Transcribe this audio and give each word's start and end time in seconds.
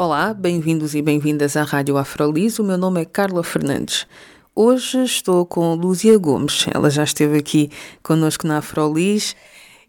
Olá, 0.00 0.32
bem-vindos 0.32 0.94
e 0.94 1.02
bem-vindas 1.02 1.56
à 1.56 1.64
Rádio 1.64 1.96
Afrolis. 1.96 2.60
O 2.60 2.62
meu 2.62 2.78
nome 2.78 3.00
é 3.00 3.04
Carla 3.04 3.42
Fernandes. 3.42 4.06
Hoje 4.54 5.02
estou 5.02 5.44
com 5.44 5.74
Luzia 5.74 6.16
Gomes. 6.16 6.66
Ela 6.72 6.88
já 6.88 7.02
esteve 7.02 7.36
aqui 7.36 7.68
connosco 8.00 8.46
na 8.46 8.58
Afrolis 8.58 9.34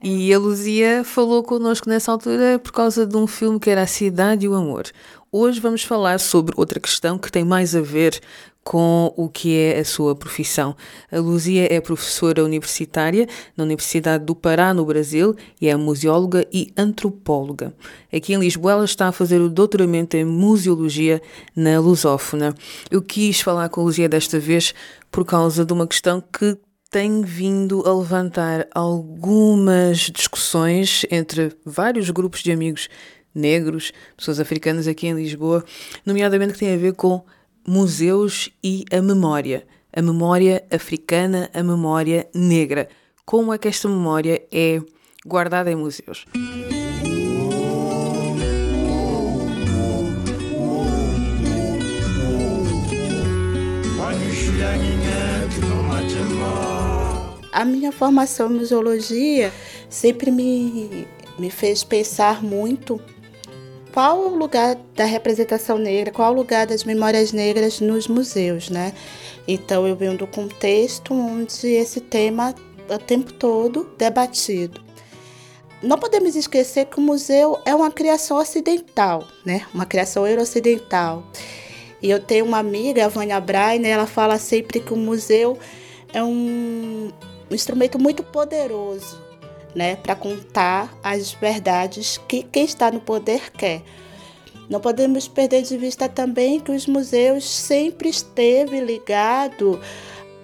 e 0.01 0.33
a 0.33 0.39
Luzia 0.39 1.03
falou 1.03 1.43
connosco 1.43 1.87
nessa 1.87 2.11
altura 2.11 2.57
por 2.57 2.71
causa 2.71 3.05
de 3.05 3.15
um 3.15 3.27
filme 3.27 3.59
que 3.59 3.69
era 3.69 3.83
A 3.83 3.85
Cidade 3.85 4.47
e 4.47 4.49
o 4.49 4.55
Amor. 4.55 4.85
Hoje 5.31 5.59
vamos 5.59 5.83
falar 5.83 6.19
sobre 6.19 6.55
outra 6.57 6.79
questão 6.79 7.15
que 7.15 7.31
tem 7.31 7.43
mais 7.43 7.75
a 7.75 7.81
ver 7.81 8.19
com 8.63 9.13
o 9.15 9.29
que 9.29 9.55
é 9.55 9.77
a 9.77 9.85
sua 9.85 10.15
profissão. 10.15 10.75
A 11.11 11.19
Luzia 11.19 11.71
é 11.71 11.79
professora 11.79 12.43
universitária 12.43 13.27
na 13.55 13.63
Universidade 13.63 14.25
do 14.25 14.33
Pará, 14.33 14.73
no 14.73 14.83
Brasil, 14.83 15.35
e 15.61 15.69
é 15.69 15.75
museóloga 15.75 16.47
e 16.51 16.73
antropóloga. 16.75 17.75
Aqui 18.11 18.33
em 18.33 18.39
Lisboa, 18.39 18.71
ela 18.71 18.85
está 18.85 19.09
a 19.09 19.11
fazer 19.11 19.39
o 19.39 19.49
doutoramento 19.49 20.17
em 20.17 20.25
museologia 20.25 21.21
na 21.55 21.79
Lusófona. 21.79 22.55
Eu 22.89 22.99
quis 22.99 23.39
falar 23.39 23.69
com 23.69 23.81
a 23.81 23.83
Luzia 23.83 24.09
desta 24.09 24.39
vez 24.39 24.73
por 25.11 25.23
causa 25.23 25.63
de 25.63 25.71
uma 25.71 25.85
questão 25.85 26.21
que 26.21 26.57
tem 26.89 27.21
vindo 27.21 27.87
a 27.87 27.93
levantar 27.93 28.67
algumas 28.73 30.09
discussões 30.09 31.05
entre 31.11 31.55
vários 31.63 32.09
grupos 32.09 32.41
de 32.41 32.51
amigos 32.51 32.89
negros, 33.33 33.91
pessoas 34.15 34.39
africanas 34.39 34.87
aqui 34.87 35.07
em 35.07 35.13
Lisboa, 35.13 35.63
nomeadamente 36.05 36.53
que 36.53 36.59
tem 36.59 36.73
a 36.73 36.77
ver 36.77 36.93
com 36.93 37.23
museus 37.65 38.49
e 38.63 38.85
a 38.91 39.01
memória. 39.01 39.65
A 39.91 40.01
memória 40.01 40.63
africana, 40.71 41.49
a 41.53 41.63
memória 41.63 42.27
negra. 42.33 42.87
Como 43.25 43.53
é 43.53 43.57
que 43.57 43.67
esta 43.67 43.87
memória 43.87 44.41
é 44.51 44.81
guardada 45.25 45.71
em 45.71 45.75
museus? 45.75 46.25
A 57.51 57.65
minha 57.65 57.91
formação 57.91 58.49
em 58.49 58.59
museologia 58.59 59.51
sempre 59.89 60.31
me, 60.31 61.07
me 61.37 61.49
fez 61.49 61.83
pensar 61.83 62.43
muito 62.43 63.01
qual 63.93 64.19
o 64.19 64.35
lugar 64.35 64.75
da 64.95 65.05
representação 65.05 65.77
negra, 65.77 66.11
qual 66.11 66.31
o 66.31 66.35
lugar 66.35 66.67
das 66.67 66.83
memórias 66.83 67.31
negras 67.31 67.79
nos 67.79 68.07
museus, 68.07 68.69
né? 68.69 68.93
Então 69.47 69.87
eu 69.87 69.95
venho 69.95 70.17
do 70.17 70.27
contexto 70.27 71.13
onde 71.13 71.67
esse 71.67 71.99
tema 71.99 72.53
é 72.87 72.95
o 72.95 72.99
tempo 72.99 73.33
todo 73.33 73.89
debatido. 73.97 74.81
Não 75.81 75.97
podemos 75.97 76.35
esquecer 76.35 76.85
que 76.85 76.99
o 76.99 77.01
museu 77.01 77.57
é 77.65 77.73
uma 77.73 77.89
criação 77.89 78.37
ocidental, 78.37 79.25
né? 79.45 79.65
Uma 79.73 79.85
criação 79.85 80.27
euro-ocidental. 80.27 81.23
E 82.01 82.09
eu 82.09 82.19
tenho 82.19 82.45
uma 82.45 82.59
amiga, 82.59 83.05
a 83.05 83.09
Vânia 83.09 83.39
Braine, 83.39 83.87
ela 83.87 84.05
fala 84.05 84.37
sempre 84.37 84.79
que 84.79 84.93
o 84.93 84.97
museu 84.97 85.57
é 86.13 86.23
um, 86.23 87.11
um 87.49 87.55
instrumento 87.55 87.97
muito 87.97 88.23
poderoso 88.23 89.28
né, 89.75 89.95
para 89.95 90.15
contar 90.15 90.97
as 91.03 91.31
verdades 91.31 92.17
que 92.27 92.43
quem 92.43 92.65
está 92.65 92.91
no 92.91 92.99
poder 92.99 93.51
quer. 93.51 93.81
Não 94.69 94.79
podemos 94.79 95.27
perder 95.27 95.63
de 95.63 95.77
vista 95.77 96.07
também 96.07 96.59
que 96.59 96.71
os 96.71 96.85
museus 96.85 97.49
sempre 97.49 98.09
esteve 98.09 98.79
ligado 98.79 99.79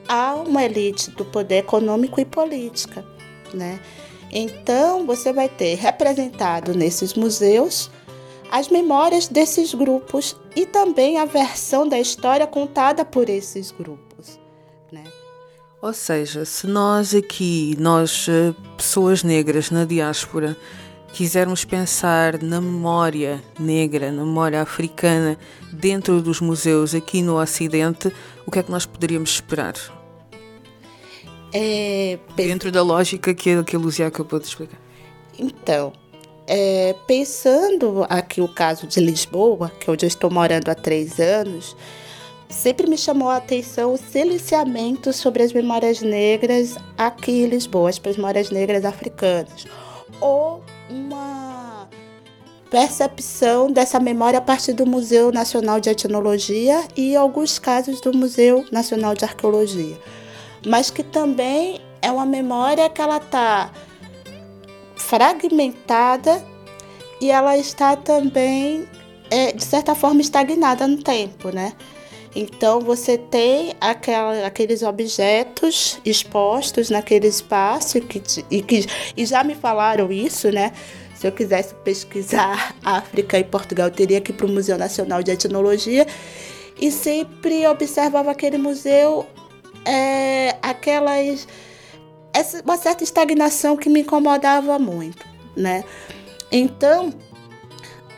a 0.07 0.35
uma 0.35 0.63
elite 0.63 1.11
do 1.11 1.23
poder 1.25 1.57
econômico 1.57 2.19
e 2.19 2.25
política, 2.25 3.05
né? 3.53 3.79
Então, 4.31 5.05
você 5.05 5.31
vai 5.31 5.47
ter 5.47 5.75
representado 5.75 6.73
nesses 6.73 7.13
museus 7.13 7.89
as 8.51 8.69
memórias 8.69 9.27
desses 9.27 9.73
grupos 9.73 10.35
e 10.55 10.65
também 10.65 11.17
a 11.17 11.25
versão 11.25 11.87
da 11.87 11.99
história 11.99 12.45
contada 12.45 13.03
por 13.05 13.29
esses 13.29 13.71
grupos, 13.71 14.39
né? 14.91 15.03
Ou 15.81 15.93
seja, 15.93 16.45
se 16.45 16.65
nós 16.65 17.13
aqui, 17.13 17.75
nós 17.79 18.27
eh, 18.29 18.53
pessoas 18.75 19.23
negras 19.23 19.69
na 19.69 19.85
diáspora, 19.85 20.57
quisermos 21.13 21.63
pensar 21.63 22.41
na 22.41 22.59
memória 22.59 23.41
negra, 23.59 24.11
na 24.11 24.25
memória 24.25 24.61
africana 24.61 25.37
dentro 25.71 26.21
dos 26.21 26.41
museus 26.41 26.95
aqui 26.95 27.21
no 27.21 27.39
Ocidente, 27.39 28.11
o 28.45 28.51
que 28.51 28.59
é 28.59 28.63
que 28.63 28.71
nós 28.71 28.85
poderíamos 28.85 29.29
esperar? 29.31 29.75
É, 31.53 32.19
dentro 32.35 32.71
da 32.71 32.81
lógica 32.81 33.33
que, 33.33 33.63
que 33.63 33.75
a 33.75 33.79
Luzia 33.79 34.07
acabou 34.07 34.39
de 34.39 34.47
explicar. 34.47 34.79
Então, 35.39 35.93
é, 36.47 36.95
pensando 37.07 38.05
aqui 38.09 38.41
o 38.41 38.47
caso 38.47 38.87
de 38.87 38.99
Lisboa, 38.99 39.71
que 39.79 39.89
é 39.89 39.93
onde 39.93 40.05
eu 40.05 40.07
estou 40.07 40.29
morando 40.29 40.69
há 40.69 40.75
três 40.75 41.19
anos, 41.19 41.75
sempre 42.50 42.88
me 42.88 42.97
chamou 42.97 43.29
a 43.29 43.38
atenção 43.38 43.94
o 43.94 43.97
silenciamento 43.97 45.11
sobre 45.11 45.44
as 45.44 45.53
memórias 45.53 46.01
negras 46.01 46.75
aqui 46.97 47.44
em 47.44 47.47
Lisboa, 47.47 47.89
as 47.89 48.00
memórias 48.00 48.50
negras 48.50 48.85
africanas, 48.85 49.66
ou 50.19 50.63
uma 50.89 51.88
percepção 52.69 53.72
dessa 53.72 54.00
memória 54.00 54.39
a 54.39 54.41
partir 54.41 54.73
do 54.73 54.85
Museu 54.85 55.31
Nacional 55.31 55.79
de 55.79 55.89
Etnologia 55.89 56.84
e 56.95 57.16
alguns 57.16 57.57
casos 57.57 58.01
do 58.01 58.16
Museu 58.16 58.66
Nacional 58.72 59.16
de 59.16 59.23
Arqueologia, 59.23 59.97
mas 60.66 60.89
que 60.89 61.03
também 61.03 61.79
é 62.01 62.11
uma 62.11 62.25
memória 62.25 62.89
que 62.89 63.01
ela 63.01 63.17
está 63.17 63.72
fragmentada 64.95 66.44
e 67.22 67.31
ela 67.31 67.57
está 67.57 67.95
também 67.95 68.88
é, 69.29 69.51
de 69.51 69.63
certa 69.63 69.95
forma 69.95 70.22
estagnada 70.22 70.88
no 70.88 70.97
tempo, 70.97 71.50
né? 71.50 71.73
Então 72.35 72.81
você 72.81 73.18
tem 73.18 73.73
aquela, 73.79 74.46
aqueles 74.46 74.84
objetos 74.84 76.00
expostos 76.03 76.90
naquele 76.90 77.28
espaço 77.28 78.01
que, 78.01 78.22
e 78.51 78.62
que 78.62 78.85
e 79.16 79.25
já 79.25 79.41
me 79.44 79.56
falaram 79.56 80.12
isso, 80.12 80.51
né? 80.51 80.73
Se 81.16 81.25
eu 81.25 81.31
quisesse 81.31 81.73
pesquisar 81.75 82.75
África 82.84 83.40
e 83.40 83.44
Portugal, 83.44 83.88
eu 83.88 83.94
teria 83.94 84.19
que 84.19 84.31
ir 84.31 84.35
para 84.35 84.46
o 84.46 84.50
Museu 84.50 84.78
Nacional 84.78 85.23
de 85.23 85.31
Etnologia 85.31 86.06
e 86.79 86.91
sempre 86.91 87.66
observava 87.68 88.31
aquele 88.31 88.57
museu, 88.57 89.25
é, 89.85 90.57
aquelas 90.62 91.47
essa, 92.34 92.62
uma 92.62 92.75
certa 92.75 93.02
estagnação 93.02 93.78
que 93.78 93.90
me 93.90 94.02
incomodava 94.02 94.78
muito, 94.78 95.25
né? 95.56 95.85
Então 96.52 97.13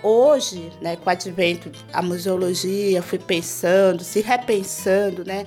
hoje, 0.04 0.72
né, 0.82 0.96
com 0.96 1.08
o 1.08 1.10
advento 1.10 1.72
da 1.92 2.02
museologia, 2.02 3.02
fui 3.02 3.20
pensando, 3.20 4.04
se 4.04 4.22
repensando, 4.22 5.24
né, 5.26 5.46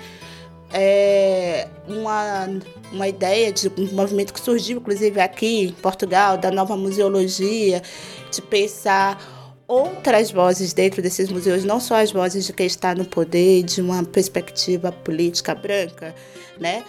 é 0.73 1.69
uma, 1.89 2.49
uma 2.93 3.09
ideia 3.09 3.53
de 3.53 3.69
um 3.77 3.93
movimento 3.93 4.33
que 4.33 4.41
surgiu, 4.41 4.79
inclusive 4.79 5.21
aqui 5.21 5.65
em 5.65 5.73
Portugal, 5.73 6.39
da 6.39 6.51
nova 6.51 6.77
museologia, 6.77 7.83
de 8.31 8.41
pensar 8.43 9.21
outras 9.67 10.31
vozes 10.31 10.73
dentro 10.73 11.01
desses 11.01 11.31
museus, 11.31 11.65
não 11.65 11.79
só 11.81 11.97
as 11.97 12.11
vozes 12.11 12.45
de 12.45 12.53
quem 12.53 12.67
está 12.67 12.95
no 12.95 13.05
poder, 13.05 13.63
de 13.63 13.81
uma 13.81 14.03
perspectiva 14.05 14.91
política 14.91 15.55
branca, 15.55 16.15
né? 16.59 16.85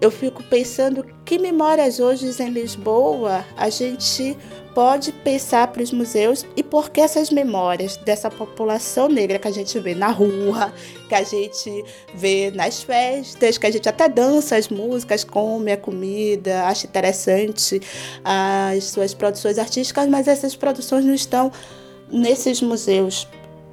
Eu 0.00 0.10
fico 0.10 0.42
pensando 0.44 1.04
que 1.24 1.38
memórias 1.38 2.00
hoje 2.00 2.30
em 2.42 2.50
Lisboa 2.50 3.44
a 3.56 3.68
gente 3.70 4.36
pode 4.74 5.12
pensar 5.12 5.68
para 5.68 5.82
os 5.82 5.92
museus 5.92 6.46
e 6.56 6.62
por 6.62 6.90
que 6.90 7.00
essas 7.00 7.30
memórias 7.30 7.96
dessa 7.96 8.30
população 8.30 9.08
negra 9.08 9.38
que 9.38 9.48
a 9.48 9.50
gente 9.50 9.78
vê 9.78 9.94
na 9.94 10.08
rua, 10.08 10.72
que 11.08 11.14
a 11.14 11.22
gente 11.22 11.84
vê 12.14 12.50
nas 12.50 12.82
festas, 12.82 13.58
que 13.58 13.66
a 13.66 13.70
gente 13.70 13.88
até 13.88 14.08
dança 14.08 14.56
as 14.56 14.68
músicas, 14.68 15.24
come 15.24 15.72
a 15.72 15.76
comida, 15.76 16.64
acha 16.64 16.86
interessante 16.86 17.80
as 18.24 18.84
suas 18.84 19.14
produções 19.14 19.58
artísticas, 19.58 20.08
mas 20.08 20.28
essas 20.28 20.56
produções 20.56 21.04
não 21.04 21.14
estão 21.14 21.52
nesses 22.10 22.60
museus. 22.60 23.28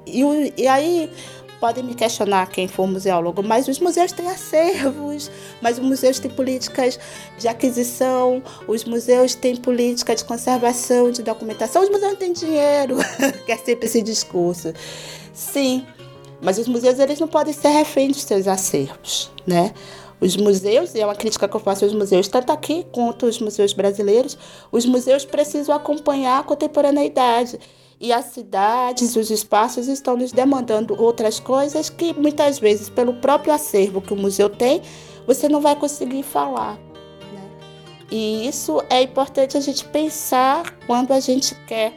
E, 0.06 0.24
e 0.58 0.68
aí 0.68 1.10
podem 1.60 1.84
me 1.84 1.94
questionar 1.94 2.48
quem 2.50 2.68
for 2.68 2.88
museólogo, 2.88 3.44
mas 3.44 3.68
os 3.68 3.80
museus 3.80 4.12
têm 4.12 4.28
acervos, 4.30 5.30
mas 5.62 5.78
os 5.78 5.84
museus 5.84 6.20
têm 6.20 6.32
políticas 6.32 7.00
de 7.38 7.48
aquisição, 7.48 8.42
os 8.68 8.84
museus 8.86 9.36
têm 9.36 9.56
política 9.56 10.16
de 10.16 10.24
conservação, 10.24 11.12
de 11.12 11.22
documentação, 11.22 11.84
os 11.84 11.90
museus 11.90 12.18
têm 12.18 12.34
dinheiro, 12.34 12.98
que 13.46 13.52
é 13.52 13.58
sempre 13.58 13.86
esse 13.86 14.02
discurso. 14.02 14.74
Sim, 15.34 15.86
mas 16.42 16.58
os 16.58 16.68
museus 16.68 16.98
eles 17.00 17.20
não 17.20 17.28
podem 17.28 17.54
ser 17.54 17.70
reféns 17.70 18.14
dos 18.14 18.24
seus 18.24 18.48
acervos, 18.48 19.32
né? 19.46 19.74
Os 20.22 20.36
museus, 20.36 20.94
e 20.96 21.00
é 21.00 21.06
uma 21.06 21.16
crítica 21.16 21.48
que 21.48 21.56
eu 21.56 21.62
faço 21.62 21.86
aos 21.86 21.94
museus, 21.94 22.28
tanto 22.28 22.52
aqui 22.52 22.86
quanto 22.92 23.26
os 23.26 23.40
museus 23.40 23.72
brasileiros, 23.72 24.38
os 24.70 24.86
museus 24.86 25.24
precisam 25.24 25.74
acompanhar 25.74 26.40
a 26.40 26.44
contemporaneidade. 26.44 27.58
E 28.00 28.14
as 28.14 28.26
cidades, 28.26 29.18
os 29.18 29.30
espaços 29.30 29.88
estão 29.90 30.16
nos 30.16 30.32
demandando 30.32 30.96
outras 31.02 31.38
coisas 31.38 31.90
que 31.90 32.14
muitas 32.14 32.58
vezes, 32.58 32.88
pelo 32.88 33.16
próprio 33.16 33.54
acervo 33.54 34.02
que 34.02 34.14
o 34.14 34.16
museu 34.16 34.50
tem, 34.50 34.82
você 35.28 35.50
não 35.50 35.60
vai 35.60 35.76
conseguir 35.76 36.24
falar. 36.24 36.76
Né? 36.76 37.52
E 38.10 38.48
isso 38.48 38.82
é 38.90 39.02
importante 39.02 39.58
a 39.58 39.60
gente 39.60 39.84
pensar 39.84 40.78
quando 40.88 41.12
a 41.12 41.20
gente 41.20 41.54
quer 41.68 41.94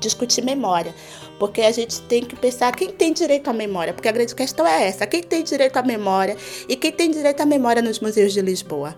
discutir 0.00 0.42
memória. 0.42 0.92
Porque 1.38 1.60
a 1.60 1.70
gente 1.70 2.02
tem 2.02 2.24
que 2.24 2.34
pensar 2.34 2.74
quem 2.74 2.90
tem 2.90 3.12
direito 3.12 3.48
à 3.48 3.52
memória, 3.52 3.94
porque 3.94 4.08
a 4.08 4.12
grande 4.12 4.34
questão 4.34 4.66
é 4.66 4.88
essa: 4.88 5.06
quem 5.06 5.22
tem 5.22 5.44
direito 5.44 5.76
à 5.76 5.82
memória 5.82 6.36
e 6.68 6.74
quem 6.74 6.90
tem 6.90 7.08
direito 7.08 7.40
à 7.40 7.46
memória 7.46 7.80
nos 7.80 8.00
museus 8.00 8.32
de 8.32 8.40
Lisboa. 8.40 8.96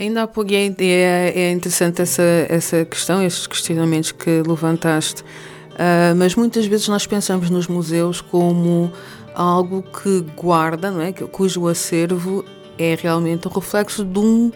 Ainda 0.00 0.22
há 0.22 0.26
pouco 0.28 0.52
é, 0.52 1.32
é 1.34 1.50
interessante 1.50 2.00
essa, 2.02 2.22
essa 2.48 2.84
questão, 2.84 3.20
esses 3.20 3.48
questionamentos 3.48 4.12
que 4.12 4.42
levantaste, 4.46 5.22
uh, 5.22 6.14
mas 6.16 6.36
muitas 6.36 6.66
vezes 6.66 6.86
nós 6.86 7.04
pensamos 7.04 7.50
nos 7.50 7.66
museus 7.66 8.20
como 8.20 8.92
algo 9.34 9.82
que 9.82 10.24
guarda, 10.36 10.92
não 10.92 11.00
é? 11.00 11.12
cujo 11.12 11.66
acervo 11.66 12.44
é 12.78 12.96
realmente 13.00 13.48
o 13.48 13.50
reflexo 13.50 14.04
de 14.04 14.20
um, 14.20 14.52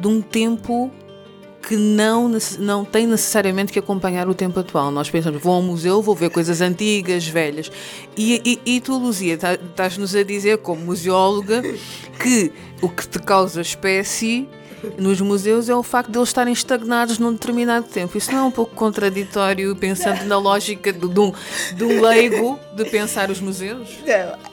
de 0.00 0.06
um 0.06 0.22
tempo 0.22 0.92
que 1.62 1.76
não, 1.76 2.30
não 2.58 2.84
tem 2.84 3.06
necessariamente 3.06 3.72
que 3.72 3.78
acompanhar 3.78 4.28
o 4.28 4.34
tempo 4.34 4.58
atual. 4.58 4.90
Nós 4.90 5.08
pensamos, 5.08 5.40
vou 5.40 5.54
ao 5.54 5.62
museu, 5.62 6.02
vou 6.02 6.14
ver 6.14 6.30
coisas 6.30 6.60
antigas, 6.60 7.26
velhas. 7.26 7.70
E, 8.16 8.60
e, 8.66 8.76
e 8.76 8.80
tu, 8.80 8.98
Luzia, 8.98 9.38
tá, 9.38 9.54
estás-nos 9.54 10.14
a 10.14 10.22
dizer, 10.22 10.58
como 10.58 10.84
museóloga, 10.84 11.62
que 12.20 12.52
o 12.82 12.88
que 12.88 13.06
te 13.06 13.18
causa 13.20 13.60
espécie 13.60 14.48
nos 14.98 15.20
museus 15.20 15.68
é 15.68 15.74
o 15.74 15.82
facto 15.82 16.10
de 16.10 16.18
eles 16.18 16.28
estarem 16.28 16.52
estagnados 16.52 17.18
num 17.18 17.32
determinado 17.32 17.86
tempo. 17.86 18.18
Isso 18.18 18.32
não 18.32 18.38
é 18.38 18.42
um 18.42 18.50
pouco 18.50 18.74
contraditório, 18.74 19.74
pensando 19.76 20.24
na 20.24 20.36
lógica 20.36 20.92
de, 20.92 21.08
de, 21.08 21.20
um, 21.20 21.32
de 21.76 21.84
um 21.84 22.00
leigo 22.00 22.58
de 22.74 22.84
pensar 22.86 23.30
os 23.30 23.40
museus? 23.40 23.88
Não 24.04 24.51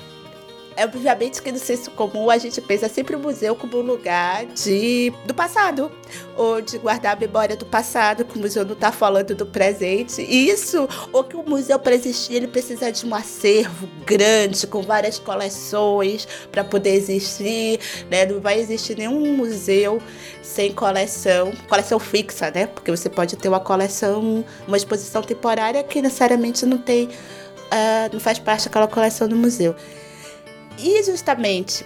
é 0.79 0.85
obviamente 0.85 1.41
que 1.41 1.51
no 1.51 1.59
senso 1.59 1.91
comum 1.91 2.29
a 2.29 2.37
gente 2.37 2.61
pensa 2.61 2.87
sempre 2.87 3.13
o 3.13 3.19
museu 3.19 3.53
como 3.53 3.79
um 3.79 3.81
lugar 3.81 4.45
de, 4.45 5.11
do 5.25 5.33
passado, 5.33 5.91
ou 6.37 6.61
de 6.61 6.77
guardar 6.77 7.17
a 7.17 7.19
memória 7.19 7.57
do 7.57 7.65
passado, 7.65 8.23
que 8.23 8.37
o 8.37 8.41
museu 8.41 8.63
não 8.63 8.71
está 8.71 8.89
falando 8.89 9.35
do 9.35 9.45
presente. 9.45 10.21
E 10.21 10.49
isso, 10.49 10.87
ou 11.11 11.21
que 11.25 11.35
o 11.35 11.43
museu 11.43 11.77
para 11.77 11.93
existir, 11.93 12.35
ele 12.35 12.47
precisa 12.47 12.93
de 12.93 13.05
um 13.05 13.13
acervo 13.13 13.89
grande, 14.05 14.65
com 14.67 14.81
várias 14.81 15.19
coleções 15.19 16.25
para 16.49 16.63
poder 16.63 16.93
existir. 16.93 17.81
Né? 18.09 18.25
Não 18.25 18.39
vai 18.39 18.57
existir 18.57 18.97
nenhum 18.97 19.35
museu 19.35 20.01
sem 20.41 20.71
coleção, 20.71 21.51
coleção 21.67 21.99
fixa, 21.99 22.49
né? 22.51 22.67
Porque 22.67 22.89
você 22.89 23.09
pode 23.09 23.35
ter 23.35 23.49
uma 23.49 23.59
coleção, 23.59 24.45
uma 24.65 24.77
exposição 24.77 25.21
temporária 25.21 25.83
que 25.83 26.01
necessariamente 26.01 26.65
não 26.65 26.77
tem, 26.77 27.07
uh, 27.07 28.13
não 28.13 28.19
faz 28.21 28.39
parte 28.39 28.63
daquela 28.63 28.87
coleção 28.87 29.27
do 29.27 29.35
museu. 29.35 29.75
E 30.81 31.03
justamente 31.03 31.85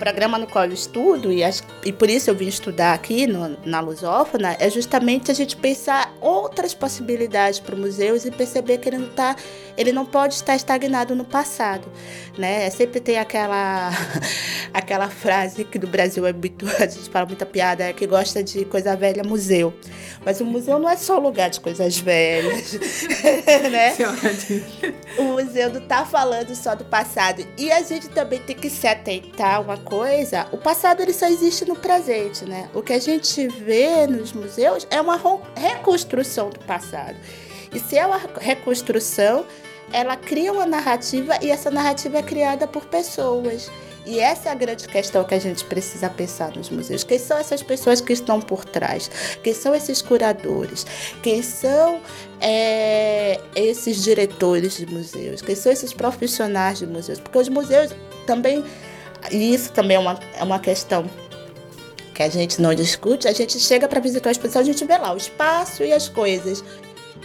programa 0.00 0.38
no 0.38 0.46
qual 0.46 0.64
eu 0.64 0.72
estudo, 0.72 1.30
e, 1.30 1.44
as, 1.44 1.62
e 1.84 1.92
por 1.92 2.08
isso 2.08 2.30
eu 2.30 2.34
vim 2.34 2.48
estudar 2.48 2.94
aqui 2.94 3.26
no, 3.26 3.56
na 3.64 3.80
Lusófona, 3.80 4.56
é 4.58 4.70
justamente 4.70 5.30
a 5.30 5.34
gente 5.34 5.54
pensar 5.56 6.12
outras 6.20 6.72
possibilidades 6.72 7.60
para 7.60 7.76
museus 7.76 8.24
e 8.24 8.30
perceber 8.30 8.78
que 8.78 8.88
ele 8.88 8.96
não, 8.96 9.10
tá, 9.10 9.36
ele 9.76 9.92
não 9.92 10.06
pode 10.06 10.34
estar 10.34 10.56
estagnado 10.56 11.14
no 11.14 11.24
passado. 11.24 11.86
Né? 12.38 12.70
Sempre 12.70 12.98
tem 12.98 13.18
aquela, 13.18 13.90
aquela 14.72 15.08
frase 15.08 15.64
que 15.64 15.78
no 15.78 15.86
Brasil 15.86 16.26
é 16.26 16.32
muito, 16.32 16.66
a 16.80 16.86
gente 16.86 17.10
fala 17.10 17.26
muita 17.26 17.44
piada, 17.44 17.84
é 17.84 17.92
que 17.92 18.06
gosta 18.06 18.42
de 18.42 18.64
coisa 18.64 18.96
velha, 18.96 19.22
museu. 19.22 19.74
Mas 20.24 20.40
o 20.40 20.44
museu 20.44 20.78
não 20.78 20.88
é 20.88 20.96
só 20.96 21.18
lugar 21.18 21.50
de 21.50 21.60
coisas 21.60 21.98
velhas. 21.98 22.72
né? 23.70 23.94
O 25.18 25.24
museu 25.24 25.70
não 25.70 25.82
está 25.82 26.04
falando 26.04 26.54
só 26.54 26.74
do 26.74 26.84
passado. 26.84 27.46
E 27.56 27.70
a 27.70 27.82
gente 27.82 28.08
também 28.08 28.38
tem 28.38 28.56
que 28.56 28.70
se 28.70 28.86
atentar 28.86 29.56
a 29.56 29.60
uma 29.60 29.76
coisa: 29.76 29.89
o 30.52 30.56
passado 30.56 31.00
ele 31.00 31.12
só 31.12 31.26
existe 31.26 31.64
no 31.64 31.76
presente. 31.76 32.44
Né? 32.44 32.68
O 32.74 32.82
que 32.82 32.92
a 32.92 32.98
gente 32.98 33.48
vê 33.48 34.06
nos 34.06 34.32
museus 34.32 34.86
é 34.90 35.00
uma 35.00 35.20
reconstrução 35.56 36.50
do 36.50 36.60
passado. 36.60 37.16
E 37.72 37.78
se 37.78 37.96
é 37.96 38.06
uma 38.06 38.20
reconstrução, 38.40 39.44
ela 39.92 40.16
cria 40.16 40.52
uma 40.52 40.66
narrativa 40.66 41.38
e 41.42 41.50
essa 41.50 41.70
narrativa 41.70 42.18
é 42.18 42.22
criada 42.22 42.66
por 42.66 42.84
pessoas. 42.86 43.70
E 44.06 44.18
essa 44.18 44.48
é 44.48 44.52
a 44.52 44.54
grande 44.54 44.88
questão 44.88 45.22
que 45.24 45.34
a 45.34 45.38
gente 45.38 45.64
precisa 45.64 46.08
pensar 46.08 46.56
nos 46.56 46.70
museus. 46.70 47.04
Quem 47.04 47.18
são 47.18 47.36
essas 47.36 47.62
pessoas 47.62 48.00
que 48.00 48.12
estão 48.12 48.40
por 48.40 48.64
trás? 48.64 49.10
Quem 49.42 49.52
são 49.52 49.74
esses 49.74 50.00
curadores? 50.00 50.86
Quem 51.22 51.42
são 51.42 52.00
é, 52.40 53.38
esses 53.54 54.02
diretores 54.02 54.76
de 54.76 54.86
museus? 54.86 55.42
Quem 55.42 55.54
são 55.54 55.70
esses 55.70 55.92
profissionais 55.92 56.78
de 56.78 56.86
museus? 56.86 57.20
Porque 57.20 57.38
os 57.38 57.48
museus 57.48 57.94
também, 58.26 58.64
e 59.30 59.54
isso 59.54 59.72
também 59.72 59.96
é 59.96 60.00
uma, 60.00 60.18
é 60.38 60.42
uma 60.42 60.58
questão 60.58 61.04
que 62.14 62.22
a 62.22 62.28
gente 62.28 62.60
não 62.60 62.74
discute, 62.74 63.26
a 63.26 63.32
gente 63.32 63.58
chega 63.58 63.88
para 63.88 63.98
visitar 63.98 64.28
a 64.28 64.32
exposição, 64.32 64.60
a 64.60 64.64
gente 64.64 64.84
vê 64.84 64.98
lá 64.98 65.12
o 65.12 65.16
espaço 65.16 65.82
e 65.82 65.92
as 65.92 66.08
coisas. 66.08 66.62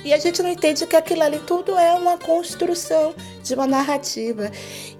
E 0.06 0.13
a 0.13 0.18
gente 0.18 0.42
não 0.44 0.51
entende 0.51 0.86
que 0.86 0.95
aquilo 0.95 1.24
ali 1.24 1.39
tudo 1.39 1.75
é 1.77 1.94
uma 1.95 2.15
construção 2.15 3.15
de 3.44 3.56
uma 3.56 3.65
narrativa. 3.65 4.51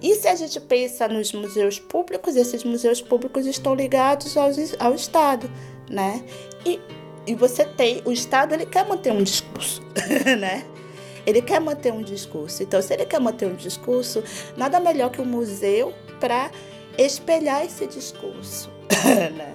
E 0.02 0.16
se 0.16 0.26
a 0.26 0.34
gente 0.34 0.60
pensa 0.60 1.06
nos 1.06 1.32
museus 1.32 1.78
públicos, 1.78 2.34
esses 2.34 2.64
museus 2.64 3.00
públicos 3.00 3.46
estão 3.46 3.74
ligados 3.74 4.36
ao, 4.36 4.50
ao 4.80 4.94
Estado, 4.94 5.48
né? 5.88 6.24
E, 6.64 6.80
e 7.24 7.34
você 7.36 7.64
tem, 7.64 8.02
o 8.04 8.10
Estado 8.10 8.52
ele 8.52 8.66
quer 8.66 8.84
manter 8.84 9.12
um 9.12 9.22
discurso, 9.22 9.80
né? 10.38 10.64
Ele 11.24 11.40
quer 11.40 11.60
manter 11.60 11.92
um 11.92 12.02
discurso. 12.02 12.62
Então, 12.62 12.82
se 12.82 12.92
ele 12.92 13.06
quer 13.06 13.20
manter 13.20 13.46
um 13.46 13.54
discurso, 13.54 14.22
nada 14.56 14.78
melhor 14.78 15.10
que 15.10 15.20
um 15.20 15.24
museu 15.24 15.94
para 16.20 16.50
espelhar 16.98 17.64
esse 17.64 17.86
discurso. 17.86 18.70
né? 19.34 19.54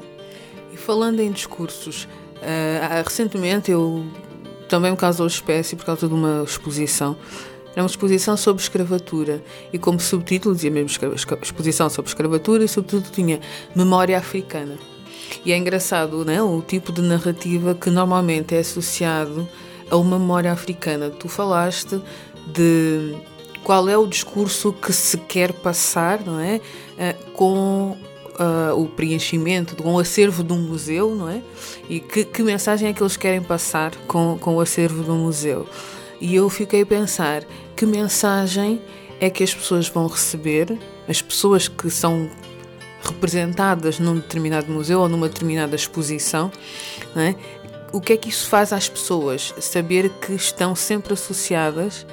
E 0.71 0.77
falando 0.77 1.19
em 1.19 1.31
discursos, 1.31 2.05
uh, 2.38 3.03
recentemente 3.03 3.71
eu 3.71 4.05
também 4.67 4.91
me 4.91 4.97
causou 4.97 5.27
espécie 5.27 5.75
por 5.75 5.85
causa 5.85 6.07
de 6.07 6.13
uma 6.13 6.43
exposição. 6.43 7.17
Era 7.73 7.83
uma 7.83 7.88
exposição 7.88 8.35
sobre 8.35 8.61
escravatura 8.61 9.42
e 9.71 9.77
como 9.77 9.99
subtítulo 9.99 10.54
dizia 10.54 10.71
mesmo 10.71 10.89
exposição 11.42 11.89
sobre 11.89 12.09
escravatura 12.09 12.63
e 12.63 12.68
subtítulo 12.68 13.11
tinha 13.11 13.39
Memória 13.73 14.18
Africana. 14.18 14.77
E 15.45 15.54
é 15.54 15.57
engraçado, 15.57 16.25
né? 16.25 16.42
O 16.42 16.61
tipo 16.61 16.92
de 16.92 17.01
narrativa 17.01 17.73
que 17.73 17.89
normalmente 17.89 18.56
é 18.56 18.59
associado 18.59 19.47
a 19.89 19.95
uma 19.95 20.19
memória 20.19 20.51
africana. 20.51 21.09
Tu 21.09 21.30
falaste 21.30 22.01
de 22.47 23.16
qual 23.63 23.87
é 23.87 23.97
o 23.97 24.07
discurso 24.07 24.73
que 24.73 24.91
se 24.91 25.18
quer 25.18 25.53
passar, 25.53 26.23
não 26.23 26.39
é? 26.39 26.59
Eh, 26.97 27.15
com 27.33 27.97
uh, 28.39 28.75
o 28.75 28.87
preenchimento 28.87 29.75
de 29.75 29.83
um 29.83 29.97
acervo 29.99 30.44
de 30.44 30.53
um 30.53 30.61
museu, 30.61 31.15
não 31.15 31.30
é? 31.30 31.41
E 31.89 31.99
que, 31.99 32.25
que 32.25 32.44
mensagem 32.44 32.89
é 32.89 32.94
que 32.94 33.01
eles 33.01 33.18
querem 33.18 33.41
passar 33.41 33.95
com, 34.07 34.37
com 34.39 34.56
o 34.56 34.61
acervo 34.61 35.03
de 35.03 35.11
um 35.11 35.25
museu? 35.25 35.68
E 36.19 36.35
eu 36.35 36.49
fiquei 36.49 36.81
a 36.81 36.85
pensar 36.85 37.44
que 37.75 37.85
mensagem 37.85 38.81
é 39.19 39.30
que 39.30 39.44
as 39.44 39.53
pessoas 39.53 39.87
vão 39.87 40.07
receber, 40.07 40.77
as 41.07 41.21
pessoas 41.21 41.68
que 41.68 41.89
são 41.89 42.30
representadas 43.03 43.99
num 43.99 44.15
determinado 44.15 44.71
museu 44.71 44.99
ou 44.99 45.09
numa 45.09 45.27
determinada 45.27 45.75
exposição, 45.75 46.51
não 47.15 47.21
é? 47.23 47.35
o 47.91 47.99
que 47.99 48.13
é 48.13 48.18
que 48.18 48.30
isso 48.30 48.47
faz 48.47 48.71
às 48.71 48.87
pessoas? 48.87 49.53
Saber 49.59 50.09
que 50.09 50.33
estão 50.33 50.75
sempre 50.75 51.13
associadas 51.13 52.06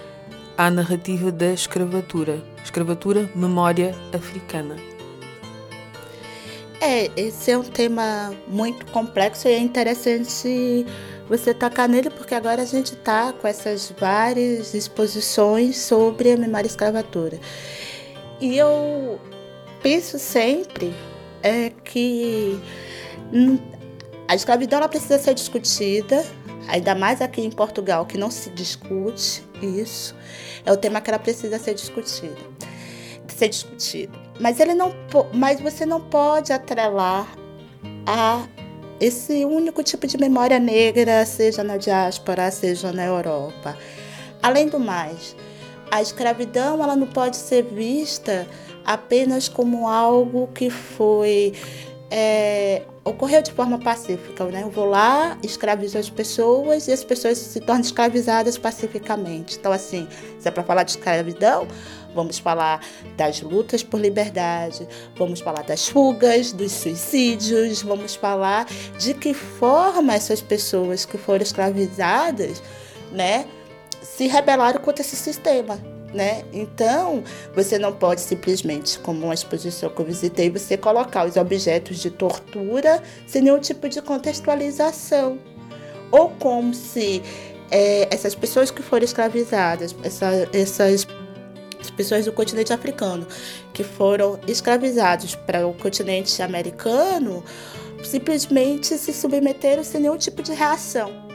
à 0.58 0.68
narrativa 0.72 1.30
da 1.30 1.52
escravatura. 1.52 2.42
Escravatura, 2.64 3.30
memória 3.32 3.94
africana. 4.12 4.74
É, 6.80 7.08
esse 7.16 7.52
é 7.52 7.56
um 7.56 7.62
tema 7.62 8.34
muito 8.48 8.84
complexo 8.86 9.46
e 9.46 9.52
é 9.52 9.58
interessante 9.58 10.84
você 11.28 11.54
tocar 11.54 11.88
nele, 11.88 12.10
porque 12.10 12.34
agora 12.34 12.62
a 12.62 12.64
gente 12.64 12.94
está 12.94 13.32
com 13.32 13.46
essas 13.46 13.94
várias 14.00 14.74
exposições 14.74 15.78
sobre 15.78 16.32
a 16.32 16.36
memória 16.36 16.66
escravatura. 16.66 17.38
E 18.40 18.58
eu 18.58 19.20
penso 19.80 20.18
sempre 20.18 20.92
é, 21.40 21.70
que 21.84 22.60
a 24.26 24.34
escravidão 24.34 24.78
ela 24.78 24.88
precisa 24.88 25.18
ser 25.18 25.34
discutida, 25.34 26.24
ainda 26.66 26.96
mais 26.96 27.20
aqui 27.20 27.42
em 27.42 27.50
Portugal, 27.50 28.06
que 28.06 28.18
não 28.18 28.30
se 28.30 28.50
discute 28.50 29.47
isso, 29.62 30.14
é 30.64 30.72
o 30.72 30.76
tema 30.76 31.00
que 31.00 31.10
ela 31.10 31.18
precisa 31.18 31.58
ser 31.58 31.74
discutido. 31.74 32.36
Ser 33.28 33.48
discutido. 33.48 34.18
Mas 34.40 34.58
ele 34.58 34.74
não, 34.74 34.92
mas 35.32 35.60
você 35.60 35.86
não 35.86 36.00
pode 36.00 36.52
atrelar 36.52 37.28
a 38.06 38.46
esse 39.00 39.44
único 39.44 39.82
tipo 39.82 40.06
de 40.06 40.18
memória 40.18 40.58
negra, 40.58 41.24
seja 41.24 41.62
na 41.62 41.76
diáspora, 41.76 42.50
seja 42.50 42.92
na 42.92 43.04
Europa. 43.04 43.76
Além 44.42 44.68
do 44.68 44.80
mais, 44.80 45.36
a 45.90 46.02
escravidão 46.02 46.82
ela 46.82 46.96
não 46.96 47.06
pode 47.06 47.36
ser 47.36 47.62
vista 47.64 48.46
apenas 48.84 49.48
como 49.48 49.86
algo 49.86 50.48
que 50.48 50.70
foi 50.70 51.52
é, 52.10 52.82
ocorreu 53.04 53.42
de 53.42 53.52
forma 53.52 53.78
pacífica, 53.78 54.44
né? 54.46 54.62
Eu 54.62 54.70
vou 54.70 54.86
lá, 54.86 55.36
escravizo 55.42 55.98
as 55.98 56.08
pessoas 56.08 56.88
e 56.88 56.92
as 56.92 57.04
pessoas 57.04 57.36
se 57.38 57.60
tornam 57.60 57.82
escravizadas 57.82 58.56
pacificamente. 58.56 59.56
Então, 59.58 59.72
assim, 59.72 60.08
se 60.38 60.48
é 60.48 60.50
para 60.50 60.62
falar 60.62 60.84
de 60.84 60.92
escravidão, 60.92 61.68
vamos 62.14 62.38
falar 62.38 62.80
das 63.16 63.42
lutas 63.42 63.82
por 63.82 64.00
liberdade, 64.00 64.88
vamos 65.16 65.40
falar 65.40 65.62
das 65.62 65.88
fugas, 65.88 66.52
dos 66.52 66.72
suicídios, 66.72 67.82
vamos 67.82 68.14
falar 68.14 68.66
de 68.98 69.12
que 69.12 69.34
forma 69.34 70.14
essas 70.14 70.40
pessoas 70.40 71.04
que 71.04 71.18
foram 71.18 71.42
escravizadas, 71.42 72.62
né, 73.12 73.46
se 74.02 74.26
rebelaram 74.26 74.80
contra 74.80 75.02
esse 75.02 75.16
sistema 75.16 75.97
né? 76.12 76.44
Então, 76.52 77.22
você 77.54 77.78
não 77.78 77.92
pode 77.92 78.20
simplesmente, 78.20 78.98
como 79.00 79.26
uma 79.26 79.34
exposição 79.34 79.90
que 79.90 80.00
eu 80.00 80.04
visitei, 80.06 80.50
você 80.50 80.76
colocar 80.76 81.26
os 81.26 81.36
objetos 81.36 81.98
de 81.98 82.10
tortura 82.10 83.02
sem 83.26 83.42
nenhum 83.42 83.58
tipo 83.58 83.88
de 83.88 84.00
contextualização. 84.00 85.38
Ou 86.10 86.30
como 86.30 86.72
se 86.72 87.22
é, 87.70 88.08
essas 88.10 88.34
pessoas 88.34 88.70
que 88.70 88.82
foram 88.82 89.04
escravizadas, 89.04 89.94
essa, 90.02 90.48
essas 90.52 91.06
pessoas 91.96 92.24
do 92.24 92.32
continente 92.32 92.72
africano 92.72 93.26
que 93.72 93.84
foram 93.84 94.38
escravizados 94.46 95.34
para 95.34 95.66
o 95.66 95.74
continente 95.74 96.40
americano, 96.42 97.44
simplesmente 98.02 98.96
se 98.96 99.12
submeteram 99.12 99.84
sem 99.84 100.00
nenhum 100.00 100.16
tipo 100.16 100.42
de 100.42 100.52
reação. 100.52 101.27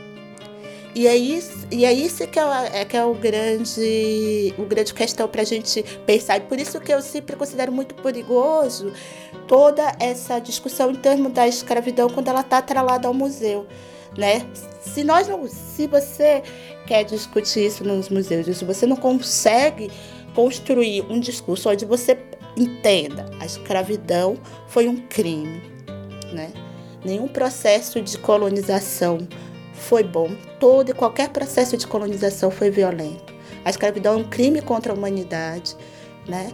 E 0.95 1.07
é 1.07 1.15
isso, 1.15 1.67
e 1.71 1.85
é 1.85 1.91
isso 1.91 2.27
que, 2.27 2.37
é, 2.37 2.81
é, 2.81 2.85
que 2.85 2.95
é 2.95 3.03
o 3.03 3.15
grande, 3.15 4.53
o 4.59 4.63
grande 4.63 4.93
questão 4.93 5.27
para 5.27 5.41
a 5.41 5.45
gente 5.45 5.81
pensar. 6.05 6.37
E 6.37 6.41
por 6.41 6.59
isso 6.59 6.79
que 6.79 6.93
eu 6.93 7.01
sempre 7.01 7.35
considero 7.35 7.71
muito 7.71 7.95
perigoso 7.95 8.93
toda 9.47 9.95
essa 9.99 10.37
discussão 10.39 10.91
em 10.91 10.95
termos 10.95 11.33
da 11.33 11.47
escravidão 11.47 12.09
quando 12.09 12.27
ela 12.27 12.41
está 12.41 12.59
atrelada 12.59 13.07
ao 13.07 13.13
museu. 13.13 13.65
Né? 14.15 14.45
Se, 14.81 15.03
nós 15.03 15.27
não, 15.27 15.47
se 15.47 15.87
você 15.87 16.43
quer 16.85 17.03
discutir 17.03 17.65
isso 17.65 17.83
nos 17.83 18.09
museus, 18.09 18.55
se 18.55 18.63
você 18.63 18.85
não 18.85 18.95
consegue 18.95 19.89
construir 20.35 21.01
um 21.09 21.19
discurso 21.19 21.69
onde 21.69 21.85
você 21.85 22.15
entenda 22.55 23.25
a 23.39 23.45
escravidão 23.45 24.37
foi 24.67 24.87
um 24.87 24.97
crime, 25.07 25.61
né? 26.31 26.51
Nenhum 27.03 27.27
processo 27.27 27.99
de 27.99 28.17
colonização 28.19 29.27
foi 29.73 30.03
bom. 30.03 30.29
Todo 30.59 30.89
e 30.89 30.93
qualquer 30.93 31.29
processo 31.29 31.75
de 31.75 31.87
colonização 31.87 32.49
foi 32.49 32.69
violento. 32.69 33.33
A 33.65 33.69
escravidão 33.69 34.13
é 34.13 34.17
um 34.17 34.29
crime 34.29 34.61
contra 34.61 34.91
a 34.91 34.95
humanidade, 34.95 35.75
né? 36.27 36.51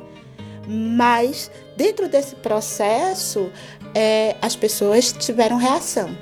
Mas 0.68 1.50
dentro 1.76 2.08
desse 2.08 2.36
processo, 2.36 3.52
é, 3.96 4.36
as 4.42 4.56
pessoas 4.56 5.12
tiveram 5.12 5.58
reação 5.58 6.16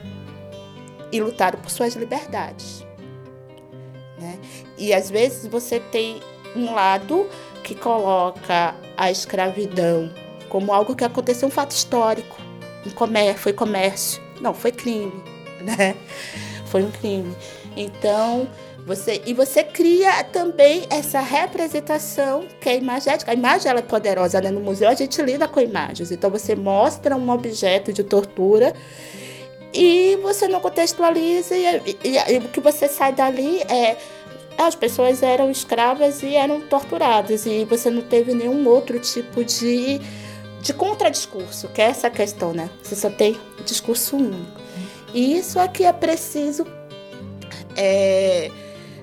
e 1.12 1.22
lutaram 1.22 1.60
por 1.60 1.70
suas 1.70 1.96
liberdades, 1.96 2.86
né? 4.18 4.40
E 4.78 4.94
às 4.94 5.10
vezes 5.10 5.48
você 5.48 5.80
tem 5.80 6.22
um 6.56 6.74
lado 6.74 7.28
que 7.64 7.76
coloca 7.76 8.74
a 8.96 9.12
escravidão 9.12 10.10
como 10.48 10.74
algo 10.74 10.96
que 10.96 11.04
aconteceu 11.04 11.48
um 11.48 11.52
fato 11.52 11.72
histórico, 11.72 12.38
um 12.86 12.90
comércio, 12.92 13.42
foi 13.42 13.54
comércio, 13.54 14.22
não 14.40 14.54
foi 14.54 14.72
crime, 14.72 15.12
né? 15.62 15.96
Foi 16.68 16.84
um 16.84 16.92
crime. 16.92 17.36
Então, 17.76 18.48
você 18.88 19.22
e 19.26 19.34
você 19.34 19.66
cria 19.66 20.24
também 20.24 20.86
essa 20.90 21.20
representação 21.20 22.48
que 22.62 22.70
é 22.70 22.78
imagética. 22.78 23.32
A 23.32 23.34
imagem 23.34 23.70
ela 23.70 23.80
é 23.80 23.84
poderosa, 23.84 24.40
né? 24.40 24.50
No 24.50 24.62
museu 24.62 24.88
a 24.88 24.94
gente 24.94 25.22
lida 25.22 25.46
com 25.46 25.60
imagens. 25.60 26.10
Então 26.10 26.30
você 26.30 26.56
mostra 26.56 27.16
um 27.16 27.30
objeto 27.30 27.92
de 27.92 28.02
tortura 28.02 28.74
e 29.74 30.18
você 30.22 30.48
não 30.48 30.62
contextualiza 30.62 31.54
e, 31.54 31.98
e, 32.02 32.34
e 32.34 32.38
o 32.38 32.48
que 32.48 32.62
você 32.62 32.88
sai 32.88 33.12
dali 33.12 33.62
é 33.64 33.98
as 34.58 34.74
pessoas 34.74 35.22
eram 35.22 35.52
escravas 35.52 36.24
e 36.24 36.34
eram 36.36 36.62
torturadas 36.62 37.46
e 37.46 37.66
você 37.66 37.90
não 37.92 38.02
teve 38.02 38.34
nenhum 38.34 38.66
outro 38.68 38.98
tipo 39.00 39.44
de 39.44 40.00
de 40.62 40.74
contradiscurso, 40.74 41.68
que 41.70 41.82
é 41.82 41.86
essa 41.86 42.10
questão, 42.10 42.54
né? 42.54 42.70
Você 42.82 42.96
só 42.96 43.10
tem 43.10 43.38
discurso 43.66 44.16
único. 44.16 44.67
E 45.14 45.38
isso 45.38 45.60
aqui 45.60 45.84
é 45.84 45.94
preciso 45.94 46.66
é, 47.76 48.52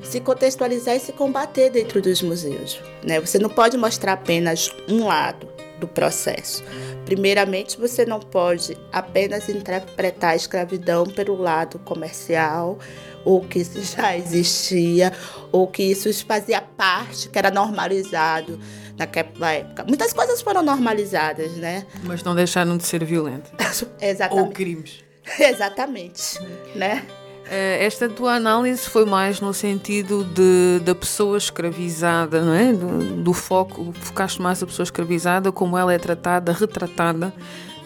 se 0.02 0.20
contextualizar 0.20 0.96
e 0.96 1.00
se 1.00 1.12
combater 1.12 1.70
dentro 1.70 2.00
dos 2.02 2.20
museus. 2.22 2.80
Né? 3.02 3.20
Você 3.20 3.38
não 3.38 3.48
pode 3.48 3.76
mostrar 3.76 4.12
apenas 4.12 4.70
um 4.88 5.06
lado 5.06 5.48
do 5.80 5.88
processo. 5.88 6.62
Primeiramente, 7.04 7.78
você 7.78 8.06
não 8.06 8.20
pode 8.20 8.76
apenas 8.92 9.48
interpretar 9.48 10.30
a 10.30 10.36
escravidão 10.36 11.04
pelo 11.04 11.36
lado 11.40 11.78
comercial, 11.80 12.78
ou 13.24 13.40
que 13.40 13.60
isso 13.60 13.80
já 13.96 14.16
existia, 14.16 15.12
ou 15.50 15.66
que 15.66 15.82
isso 15.82 16.12
fazia 16.26 16.60
parte, 16.60 17.28
que 17.28 17.38
era 17.38 17.50
normalizado 17.50 18.58
naquela 18.96 19.52
época. 19.52 19.84
Muitas 19.84 20.12
coisas 20.12 20.40
foram 20.40 20.62
normalizadas, 20.62 21.52
né? 21.52 21.86
Mas 22.02 22.22
não 22.22 22.34
deixaram 22.34 22.76
de 22.76 22.84
ser 22.84 23.04
violentas. 23.04 23.84
Exatamente. 24.00 24.46
Ou 24.46 24.52
crimes. 24.52 25.03
Exatamente, 25.38 26.38
né? 26.74 27.04
Eh, 27.50 27.84
esta 27.84 28.08
tua 28.08 28.34
análise 28.34 28.88
foi 28.88 29.04
mais 29.04 29.40
no 29.40 29.52
sentido 29.52 30.24
de, 30.24 30.80
da 30.84 30.94
pessoa 30.94 31.36
escravizada, 31.36 32.42
não 32.42 32.54
é? 32.54 32.72
Do, 32.72 33.22
do, 33.22 33.32
foco, 33.32 33.92
focaste 34.00 34.40
mais 34.40 34.62
a 34.62 34.66
pessoa 34.66 34.84
escravizada, 34.84 35.52
como 35.52 35.76
ela 35.76 35.92
é 35.92 35.98
tratada, 35.98 36.52
retratada 36.52 37.32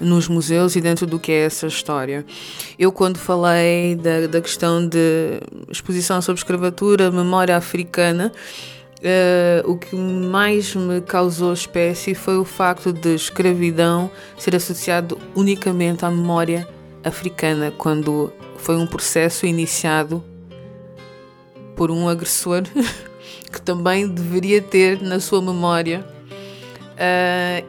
nos 0.00 0.28
museus 0.28 0.76
e 0.76 0.80
dentro 0.80 1.06
do 1.06 1.18
que 1.18 1.32
é 1.32 1.44
essa 1.44 1.66
história. 1.66 2.24
Eu, 2.78 2.92
quando 2.92 3.18
falei 3.18 3.96
da, 3.96 4.28
da 4.28 4.40
questão 4.40 4.86
de 4.86 5.40
exposição 5.68 6.22
sobre 6.22 6.38
escravatura, 6.38 7.10
memória 7.10 7.56
africana, 7.56 8.32
Uh, 8.98 9.62
o 9.70 9.78
que 9.78 9.94
mais 9.94 10.74
me 10.74 11.00
causou 11.00 11.52
espécie 11.52 12.16
foi 12.16 12.36
o 12.36 12.44
facto 12.44 12.92
de 12.92 13.14
escravidão 13.14 14.10
ser 14.36 14.56
associado 14.56 15.16
unicamente 15.36 16.04
à 16.04 16.10
memória 16.10 16.66
africana, 17.08 17.72
quando 17.76 18.32
foi 18.56 18.76
um 18.76 18.86
processo 18.86 19.46
iniciado 19.46 20.22
por 21.74 21.90
um 21.90 22.08
agressor 22.08 22.62
que 23.52 23.60
também 23.60 24.08
deveria 24.08 24.60
ter 24.60 25.00
na 25.00 25.20
sua 25.20 25.40
memória 25.40 26.04
uh, 26.94 27.66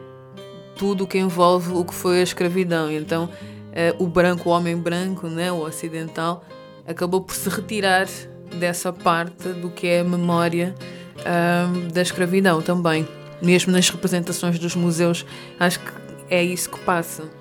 tudo 0.76 1.04
o 1.04 1.06
que 1.06 1.18
envolve 1.18 1.72
o 1.72 1.84
que 1.84 1.94
foi 1.94 2.20
a 2.20 2.22
escravidão. 2.22 2.90
Então, 2.90 3.24
uh, 3.24 4.02
o 4.02 4.06
branco, 4.06 4.48
o 4.48 4.52
homem 4.52 4.76
branco, 4.76 5.28
né, 5.28 5.50
o 5.52 5.60
ocidental, 5.60 6.44
acabou 6.86 7.20
por 7.20 7.34
se 7.34 7.48
retirar 7.48 8.08
dessa 8.58 8.92
parte 8.92 9.48
do 9.48 9.70
que 9.70 9.86
é 9.86 10.00
a 10.00 10.04
memória 10.04 10.74
uh, 11.18 11.92
da 11.92 12.02
escravidão 12.02 12.60
também. 12.60 13.06
Mesmo 13.40 13.72
nas 13.72 13.88
representações 13.88 14.58
dos 14.58 14.74
museus, 14.74 15.24
acho 15.58 15.80
que 15.80 15.92
é 16.28 16.42
isso 16.42 16.68
que 16.68 16.78
passa. 16.80 17.39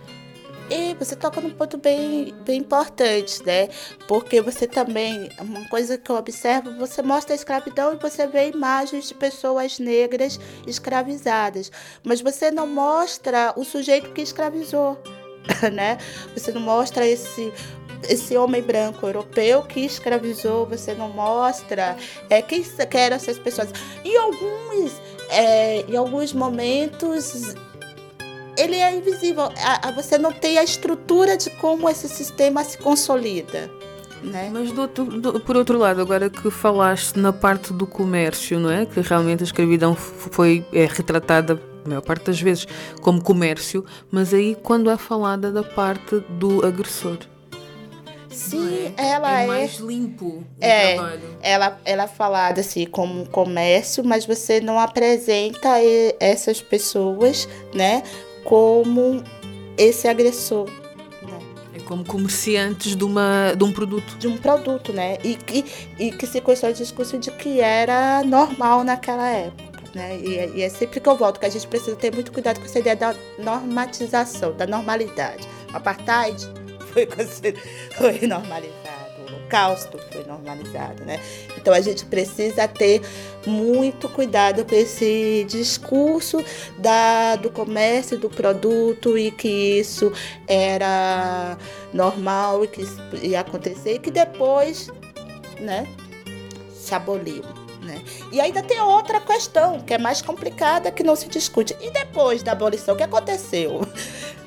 Você 1.00 1.15
toca 1.15 1.39
num 1.39 1.51
ponto 1.51 1.77
bem, 1.77 2.36
bem 2.46 2.60
importante, 2.60 3.44
né? 3.46 3.70
Porque 4.08 4.41
você 4.41 4.68
também, 4.68 5.29
uma 5.39 5.68
coisa 5.70 5.98
que 5.98 6.12
eu 6.12 6.18
observo, 6.18 6.75
você 6.77 7.01
mostra 7.01 7.34
a 7.34 7.38
escravidão 7.38 7.94
e 7.94 7.98
você 7.98 8.27
vê 8.27 8.50
imagens 8.50 9.08
de 9.08 9.15
pessoas 9.15 9.79
negras 9.79 10.39
escravizadas, 10.68 11.72
mas 12.03 12.22
você 12.22 12.51
não 12.51 12.68
mostra 12.68 13.53
o 13.56 13.63
sujeito 13.63 14.12
que 14.12 14.22
escravizou, 14.22 15.01
né? 15.72 15.98
Você 16.36 16.51
não 16.51 16.62
mostra 16.62 17.08
esse 17.08 17.51
esse 18.08 18.38
homem 18.38 18.62
branco 18.62 19.06
europeu 19.06 19.62
que 19.63 19.82
escravizou, 19.82 20.65
você 20.65 20.94
não 20.94 21.10
mostra 21.10 21.98
é, 22.29 22.41
quem, 22.41 22.63
quem 22.63 23.01
eram 23.01 23.15
essas 23.18 23.38
pessoas. 23.38 23.70
Em 24.06 24.15
alguns, 24.15 24.94
é, 25.29 25.82
em 25.82 25.98
alguns 25.98 26.32
momentos 26.32 27.56
ele 28.60 28.75
é 28.75 28.96
invisível. 28.96 29.50
você 29.96 30.18
não 30.18 30.32
tem 30.32 30.58
a 30.58 30.63
estrutura 30.63 31.38
de 31.38 31.50
como 31.51 31.89
esse 31.89 32.08
sistema 32.08 32.63
se 32.63 32.78
consolida. 32.78 33.70
Né? 34.22 34.50
Mas 34.51 34.72
do, 34.72 34.88
do, 34.88 35.39
por 35.39 35.56
outro 35.56 35.78
lado, 35.78 36.01
agora 36.01 36.30
que 36.30 36.51
falaste 36.51 37.18
na 37.18 37.32
parte 37.32 37.72
do 37.72 37.88
comércio, 37.88 38.60
não 38.60 38.70
é? 38.70 38.86
Que 38.86 39.00
realmente 39.00 39.44
a 39.44 39.46
escravidão 39.46 39.96
foi 39.96 40.66
é 40.74 40.86
retratada 40.86 41.62
a 41.86 41.88
maior 41.88 42.01
parte 42.01 42.25
das 42.25 42.42
vezes 42.42 42.68
como 43.01 43.24
comércio, 43.24 43.86
mas 44.12 44.34
aí 44.34 44.58
quando 44.62 44.89
é 44.89 44.98
falada 44.98 45.51
da 45.51 45.63
parte 45.63 46.20
do 46.32 46.66
agressor. 46.66 47.18
Sim, 48.30 48.94
é? 48.98 49.06
ela 49.12 49.42
é, 49.42 49.44
é 49.44 49.48
mais 49.48 49.78
limpo 49.78 50.25
o 50.25 50.46
é, 50.60 50.96
trabalho. 50.96 51.38
Ela, 51.42 51.80
ela 51.84 52.04
é 52.04 52.08
falada 52.08 52.62
assim 52.62 52.86
como 52.86 53.22
um 53.22 53.25
comércio, 53.25 54.04
mas 54.04 54.25
você 54.25 54.62
não 54.62 54.80
apresenta 54.80 55.70
essas 56.20 56.62
pessoas, 56.62 57.48
né, 57.74 58.04
como 58.50 59.24
esse 59.77 60.08
agressor. 60.08 60.65
Né? 61.22 61.39
É 61.75 61.79
como 61.82 62.03
comerciantes 62.03 62.96
de, 62.96 63.03
uma, 63.03 63.53
de 63.56 63.63
um 63.63 63.72
produto. 63.72 64.18
De 64.18 64.27
um 64.27 64.38
produto, 64.38 64.91
né? 64.91 65.20
E, 65.24 65.38
e, 65.53 66.08
e 66.08 66.12
que 66.12 66.25
se 66.25 66.41
construiu 66.41 66.74
o 66.74 66.77
discurso 66.77 67.20
de 67.20 67.29
que 67.29 67.62
era 67.62 68.24
normal 68.24 68.84
naquela 68.84 69.29
época. 69.29 69.70
Né? 69.94 70.20
E, 70.20 70.38
é, 70.38 70.50
e, 70.56 70.62
é 70.63 70.70
sempre 70.70 71.00
que 71.00 71.08
eu 71.08 71.15
volto 71.15 71.39
que 71.39 71.46
a 71.46 71.50
gente 71.50 71.68
precisa 71.68 71.96
ter 71.96 72.12
muito 72.12 72.32
cuidado 72.32 72.60
com 72.60 72.65
essa 72.65 72.79
ideia 72.79 72.96
da 72.96 73.15
normatização, 73.38 74.51
da 74.53 74.65
normalidade. 74.65 75.48
O 75.72 75.77
apartheid 75.77 76.44
foi, 76.91 77.08
foi 77.96 78.27
normalizado, 78.27 78.75
o 78.75 78.78
holocausto 79.50 79.98
foi 80.12 80.24
normalizado, 80.25 81.03
né? 81.03 81.20
Então 81.58 81.74
a 81.74 81.82
gente 81.82 82.06
precisa 82.06 82.68
ter 82.68 83.01
muito 83.46 84.08
cuidado 84.10 84.63
com 84.63 84.75
esse 84.75 85.46
discurso 85.50 86.44
da, 86.77 87.36
do 87.36 87.50
comércio 87.50 88.18
do 88.18 88.29
produto 88.29 89.18
e 89.18 89.32
que 89.32 89.79
isso 89.79 90.12
era 90.48 91.58
normal 91.91 92.63
e 92.63 92.68
que 92.68 92.86
ia 93.24 93.41
acontecer 93.41 93.96
e 93.96 94.00
que 94.00 94.12
depois, 94.12 94.89
né, 95.60 95.88
se 96.74 96.94
aboliu. 96.94 97.44
Né? 97.82 98.03
E 98.32 98.39
ainda 98.39 98.62
tem 98.62 98.79
outra 98.79 99.20
questão 99.20 99.79
que 99.79 99.94
é 99.94 99.98
mais 99.98 100.22
complicada 100.22 100.91
que 100.91 101.01
não 101.01 101.15
se 101.15 101.27
discute. 101.27 101.75
E 101.82 101.89
depois 101.89 102.44
da 102.44 102.51
abolição, 102.51 102.94
o 102.94 102.98
que 102.98 103.03
aconteceu? 103.03 103.82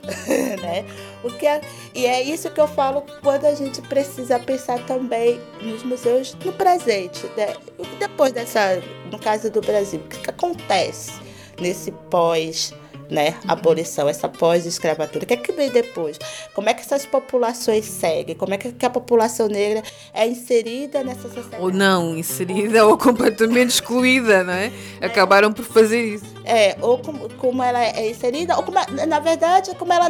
né? 0.60 0.84
O 1.22 1.30
que 1.30 1.46
é, 1.46 1.60
e 1.94 2.06
é 2.06 2.22
isso 2.22 2.50
que 2.50 2.60
eu 2.60 2.66
falo 2.66 3.04
quando 3.22 3.44
a 3.46 3.54
gente 3.54 3.80
precisa 3.82 4.38
pensar 4.38 4.84
também 4.86 5.40
nos 5.60 5.82
museus 5.82 6.34
no 6.44 6.52
presente. 6.52 7.26
Né? 7.36 7.54
Depois 7.98 8.32
dessa, 8.32 8.82
no 9.10 9.18
caso 9.18 9.50
do 9.50 9.60
Brasil, 9.60 10.00
o 10.00 10.08
que, 10.08 10.18
que 10.18 10.30
acontece 10.30 11.12
nesse 11.60 11.92
pós 12.10 12.74
né? 13.12 13.34
Abolição, 13.46 14.08
essa 14.08 14.28
pós-escravatura. 14.28 15.24
O 15.24 15.26
que 15.26 15.34
é 15.34 15.36
que 15.36 15.52
vem 15.52 15.70
depois? 15.70 16.18
Como 16.54 16.68
é 16.68 16.74
que 16.74 16.80
essas 16.80 17.04
populações 17.04 17.84
seguem? 17.84 18.34
Como 18.34 18.54
é 18.54 18.56
que 18.56 18.86
a 18.86 18.90
população 18.90 19.48
negra 19.48 19.82
é 20.14 20.26
inserida 20.26 21.04
nessa 21.04 21.28
sociedade? 21.28 21.62
Ou 21.62 21.70
não, 21.70 22.16
inserida 22.16 22.86
ou 22.86 22.96
completamente 22.96 23.68
excluída, 23.68 24.42
não 24.42 24.54
é? 24.54 24.72
Acabaram 25.00 25.52
por 25.52 25.64
fazer 25.64 26.02
isso. 26.02 26.32
É, 26.44 26.76
ou 26.80 26.98
como, 26.98 27.28
como 27.34 27.62
ela 27.62 27.84
é 27.84 28.10
inserida, 28.10 28.56
ou 28.56 28.62
como, 28.62 28.78
na 29.06 29.20
verdade, 29.20 29.74
como 29.76 29.92
ela, 29.92 30.06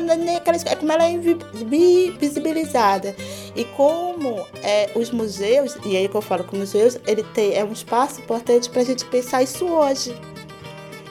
como 0.78 0.92
ela 0.92 1.04
é 1.04 1.10
invisibilizada. 1.10 3.14
E 3.56 3.64
como 3.64 4.46
é, 4.62 4.90
os 4.94 5.10
museus, 5.10 5.76
e 5.84 5.96
aí 5.96 6.08
que 6.08 6.14
eu 6.14 6.22
falo 6.22 6.44
que 6.44 6.56
museus, 6.56 6.98
ele 7.06 7.24
tem, 7.34 7.54
é 7.54 7.64
um 7.64 7.72
espaço 7.72 8.20
importante 8.20 8.70
para 8.70 8.82
a 8.82 8.84
gente 8.84 9.04
pensar 9.06 9.42
isso 9.42 9.66
hoje. 9.66 10.14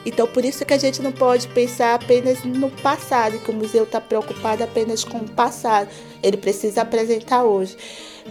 Então, 0.04 0.26
por 0.26 0.44
isso 0.44 0.64
que 0.64 0.74
a 0.74 0.78
gente 0.78 1.00
não 1.00 1.12
pode 1.12 1.46
pensar 1.48 1.94
apenas 1.94 2.42
no 2.44 2.70
passado, 2.70 3.38
que 3.38 3.50
o 3.50 3.54
museu 3.54 3.84
está 3.84 4.00
preocupado 4.00 4.64
apenas 4.64 5.04
com 5.04 5.18
o 5.18 5.28
passado. 5.28 5.88
Ele 6.22 6.36
precisa 6.36 6.82
apresentar 6.82 7.44
hoje. 7.44 7.76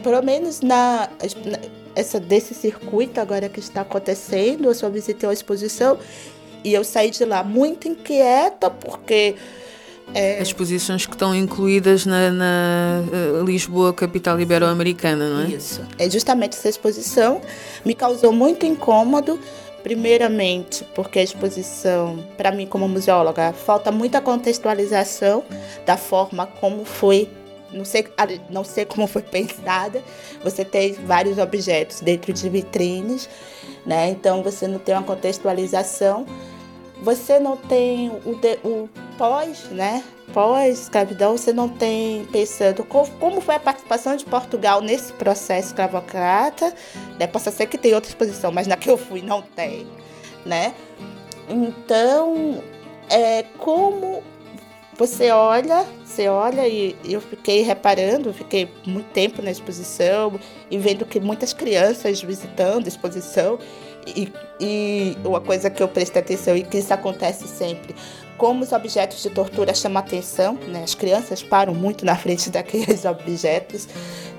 Pelo 0.04 0.22
menos 0.22 0.62
na, 0.62 1.10
na 1.46 1.60
essa, 1.96 2.20
desse 2.20 2.54
circuito 2.54 3.20
agora 3.20 3.50
que 3.50 3.60
está 3.60 3.82
acontecendo, 3.82 4.66
eu 4.66 4.74
só 4.74 4.90
visitei 4.90 5.28
uma 5.28 5.34
exposição 5.34 5.98
e 6.64 6.74
eu 6.74 6.84
saí 6.84 7.10
de 7.10 7.26
lá 7.26 7.44
muito 7.44 7.88
inquieta, 7.88 8.70
porque. 8.70 9.36
É... 10.14 10.40
As 10.40 10.50
exposições 10.50 11.06
que 11.06 11.14
estão 11.14 11.34
incluídas 11.34 12.06
na, 12.06 12.30
na 12.32 13.04
uh, 13.40 13.44
Lisboa, 13.46 13.94
capital 13.94 14.40
ibero-americana, 14.40 15.30
não 15.30 15.42
é? 15.46 15.48
Isso. 15.56 15.82
É 15.98 16.10
justamente 16.10 16.54
essa 16.58 16.68
exposição 16.68 17.42
me 17.86 17.96
causou 17.96 18.34
muito 18.34 18.66
incômodo 18.66 19.40
Primeiramente, 19.84 20.84
porque 20.96 21.20
a 21.20 21.24
exposição, 21.24 22.24
para 22.38 22.52
mim 22.52 22.68
como 22.68 22.88
museóloga, 22.88 23.52
falta 23.52 23.92
muita 23.92 24.22
contextualização 24.22 25.44
da 25.86 25.98
forma 25.98 26.46
como 26.46 26.86
foi, 26.86 27.28
não 27.74 27.84
sei, 27.84 28.06
não 28.50 28.64
sei 28.64 28.86
como 28.86 29.08
foi 29.08 29.24
pensada. 29.24 30.04
Você 30.44 30.64
tem 30.64 30.94
vários 30.94 31.38
objetos 31.38 32.02
dentro 32.02 32.32
de 32.32 32.48
vitrines, 32.48 33.28
né? 33.86 34.10
Então 34.10 34.44
você 34.44 34.68
não 34.68 34.78
tem 34.78 34.94
uma 34.94 35.04
contextualização. 35.04 36.26
Você 37.02 37.40
não 37.40 37.58
tem 37.58 38.12
o, 38.24 38.36
de, 38.36 38.60
o 38.64 38.88
pós, 39.18 39.64
né? 39.72 40.04
Pós-escravidão, 40.34 41.38
você 41.38 41.52
não 41.52 41.68
tem 41.68 42.26
pensando 42.26 42.84
como 42.84 43.42
foi 43.42 43.56
a 43.56 43.60
participação 43.60 44.16
de 44.16 44.26
Portugal 44.26 44.82
nesse 44.82 45.12
processo 45.14 45.70
escravocrata. 45.70 46.74
Né? 47.20 47.28
Possa 47.28 47.52
ser 47.52 47.68
que 47.68 47.78
tenha 47.78 47.96
outra 47.96 48.10
exposição, 48.10 48.52
mas 48.52 48.68
na 48.68 48.78
que 48.78 48.90
eu 48.90 48.98
fui 48.98 49.22
não 49.22 49.42
tem, 49.42 49.88
né? 50.46 50.74
Então, 51.50 52.64
é 53.10 53.44
como 53.58 54.24
você 54.98 55.32
olha, 55.32 55.86
você 56.06 56.28
olha 56.28 56.68
e 56.68 56.96
eu 57.04 57.20
fiquei 57.20 57.62
reparando, 57.64 58.32
fiquei 58.32 58.70
muito 58.86 59.08
tempo 59.08 59.42
na 59.42 59.50
exposição 59.50 60.40
e 60.70 60.78
vendo 60.78 61.06
que 61.06 61.20
muitas 61.20 61.54
crianças 61.54 62.22
visitando 62.22 62.86
a 62.86 62.88
exposição 62.88 63.58
e, 64.06 64.32
e 64.60 65.18
uma 65.26 65.42
coisa 65.42 65.70
que 65.70 65.82
eu 65.82 65.88
prestei 65.88 66.22
atenção 66.22 66.56
e 66.56 66.64
que 66.64 66.78
isso 66.78 66.94
acontece 66.94 67.48
sempre, 67.48 67.96
como 68.42 68.64
os 68.64 68.72
objetos 68.72 69.22
de 69.22 69.30
tortura 69.30 69.72
chamam 69.72 70.00
atenção, 70.00 70.56
né? 70.68 70.82
As 70.84 70.96
crianças 70.96 71.44
param 71.44 71.76
muito 71.76 72.04
na 72.04 72.16
frente 72.16 72.50
daqueles 72.50 73.06
objetos, 73.06 73.88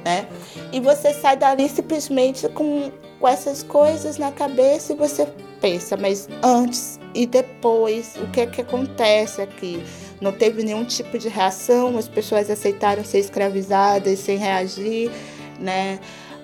né? 0.05 0.27
E 0.73 0.81
você 0.81 1.15
sai 1.15 1.37
dali 1.37 1.69
simplesmente 1.69 2.49
com, 2.49 2.91
com 3.21 3.29
essas 3.29 3.63
coisas 3.63 4.19
na 4.19 4.33
cabeça 4.33 4.93
e 4.93 4.97
você 4.97 5.25
pensa, 5.61 5.97
mas 5.97 6.29
antes 6.43 6.99
e 7.15 7.27
depois, 7.27 8.17
o 8.17 8.27
que 8.33 8.41
é 8.41 8.47
que 8.47 8.61
acontece 8.61 9.41
aqui? 9.41 9.81
Não 10.21 10.33
teve 10.33 10.65
nenhum 10.65 10.85
tipo 10.85 11.17
de 11.17 11.29
reação, 11.29 11.97
as 11.97 12.09
pessoas 12.09 12.51
aceitaram 12.51 13.05
ser 13.05 13.21
escravizadas 13.21 14.19
sem 14.19 14.37
reagir, 14.37 15.13
né? 15.61 16.01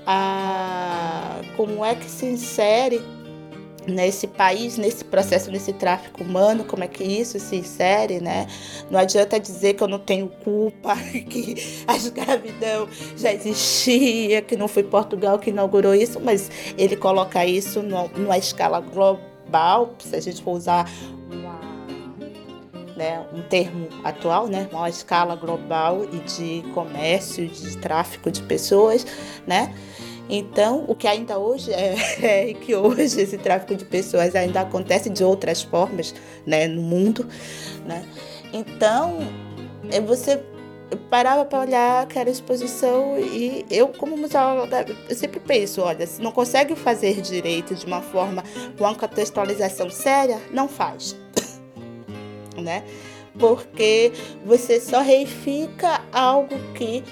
Ah, 0.07 1.40
como 1.57 1.85
é 1.85 1.97
que 1.97 2.09
se 2.09 2.25
insere 2.25 3.03
nesse 3.88 4.27
país, 4.27 4.77
nesse 4.77 5.05
processo, 5.05 5.51
nesse 5.51 5.72
tráfico 5.72 6.22
humano, 6.22 6.64
como 6.64 6.85
é 6.85 6.88
que 6.88 7.03
isso 7.03 7.38
se 7.40 7.57
insere, 7.57 8.20
né? 8.20 8.46
Não 8.90 9.01
adianta 9.01 9.40
dizer 9.40 9.74
que 9.74 9.83
eu 9.83 9.88
não 9.88 9.98
tenho 9.98 10.29
culpa, 10.29 10.94
que 11.29 11.83
a 11.87 11.96
escravidão 11.96 12.88
já 13.16 13.33
existia, 13.33 14.42
que 14.42 14.57
não 14.57 14.68
foi 14.68 14.83
Portugal 14.83 15.38
que 15.38 15.51
inaugurou 15.51 15.94
isso, 15.94 16.20
mas 16.20 16.51
ele 16.77 16.96
coloca 16.96 17.44
isso 17.44 17.83
numa 17.83 18.38
escala 18.38 18.81
global, 18.81 19.94
se 19.98 20.14
a 20.14 20.20
gente 20.20 20.42
for 20.42 20.53
usar 20.53 20.88
uma, 21.31 21.61
né, 22.96 23.27
um 23.33 23.42
termo 23.42 23.88
atual, 24.05 24.46
né, 24.46 24.68
uma 24.70 24.88
escala 24.88 25.35
global 25.35 26.05
e 26.05 26.18
de 26.18 26.62
comércio, 26.74 27.48
de 27.48 27.77
tráfico 27.79 28.31
de 28.31 28.42
pessoas, 28.42 29.07
né? 29.46 29.74
Então, 30.28 30.84
o 30.86 30.94
que 30.94 31.06
ainda 31.06 31.38
hoje 31.38 31.72
é, 31.72 31.94
é, 32.50 32.54
que 32.54 32.74
hoje 32.74 33.20
esse 33.20 33.38
tráfico 33.38 33.74
de 33.74 33.84
pessoas 33.84 34.34
ainda 34.34 34.60
acontece 34.60 35.08
de 35.08 35.24
outras 35.24 35.62
formas, 35.62 36.14
né, 36.46 36.68
no 36.68 36.82
mundo, 36.82 37.26
né? 37.86 38.04
Então, 38.52 39.18
você 40.06 40.42
parava 41.10 41.44
para 41.44 41.60
olhar 41.60 42.02
aquela 42.02 42.30
exposição 42.30 43.18
e 43.18 43.64
eu 43.70 43.88
como 43.88 44.16
museóloga 44.16 44.86
eu 45.08 45.14
sempre 45.14 45.38
penso, 45.40 45.82
olha, 45.82 46.06
se 46.06 46.20
não 46.20 46.32
consegue 46.32 46.74
fazer 46.74 47.20
direito 47.20 47.74
de 47.74 47.84
uma 47.84 48.00
forma 48.00 48.42
com 48.76 48.84
uma 48.84 48.94
contextualização 48.94 49.90
séria, 49.90 50.40
não 50.50 50.68
faz, 50.68 51.16
né? 52.56 52.84
Porque 53.38 54.12
você 54.44 54.80
só 54.80 55.00
reifica 55.00 56.00
algo 56.12 56.56
que 56.74 57.04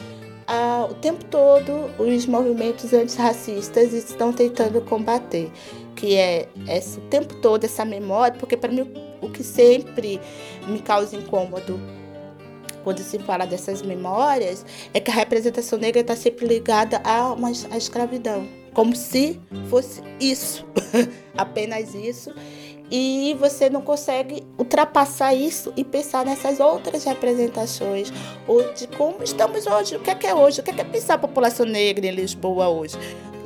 ah, 0.46 0.86
o 0.90 0.94
tempo 0.94 1.24
todo 1.24 1.90
os 1.98 2.26
movimentos 2.26 2.92
antirracistas 2.92 3.92
estão 3.92 4.32
tentando 4.32 4.80
combater, 4.80 5.50
que 5.94 6.16
é 6.16 6.48
esse, 6.68 6.98
o 6.98 7.02
tempo 7.02 7.34
todo 7.36 7.64
essa 7.64 7.84
memória, 7.84 8.36
porque 8.38 8.56
para 8.56 8.72
mim 8.72 8.92
o 9.20 9.28
que 9.28 9.42
sempre 9.42 10.20
me 10.66 10.80
causa 10.80 11.16
incômodo 11.16 11.80
quando 12.84 13.00
se 13.00 13.18
fala 13.18 13.44
dessas 13.44 13.82
memórias 13.82 14.64
é 14.94 15.00
que 15.00 15.10
a 15.10 15.14
representação 15.14 15.76
negra 15.76 16.02
está 16.02 16.14
sempre 16.14 16.46
ligada 16.46 17.00
a 17.02 17.32
uma 17.32 17.48
a 17.48 17.76
escravidão, 17.76 18.46
como 18.72 18.94
se 18.94 19.40
fosse 19.68 20.00
isso, 20.20 20.64
apenas 21.36 21.94
isso 21.94 22.32
e 22.90 23.36
você 23.38 23.68
não 23.68 23.80
consegue 23.80 24.46
ultrapassar 24.58 25.34
isso 25.34 25.72
e 25.76 25.84
pensar 25.84 26.24
nessas 26.24 26.60
outras 26.60 27.04
representações 27.04 28.12
ou 28.46 28.72
de 28.72 28.86
como 28.88 29.22
estamos 29.22 29.66
hoje, 29.66 29.96
o 29.96 30.00
que 30.00 30.10
é 30.10 30.14
que 30.14 30.26
é 30.26 30.34
hoje, 30.34 30.60
o 30.60 30.62
que 30.62 30.70
é, 30.70 30.74
que 30.74 30.80
é 30.80 30.84
pensar 30.84 31.14
a 31.14 31.18
população 31.18 31.66
negra 31.66 32.06
em 32.06 32.12
Lisboa 32.12 32.68
hoje. 32.68 32.96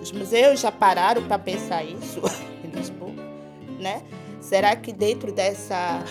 Os 0.03 0.13
museus 0.13 0.61
já 0.61 0.71
pararam 0.71 1.23
para 1.23 1.39
pensar 1.39 1.85
isso 1.85 2.21
em 2.65 2.69
Lisboa, 2.69 3.13
né? 3.79 4.03
Será 4.41 4.75
que 4.77 4.93
dentro 4.93 5.33
dessa 5.33 6.05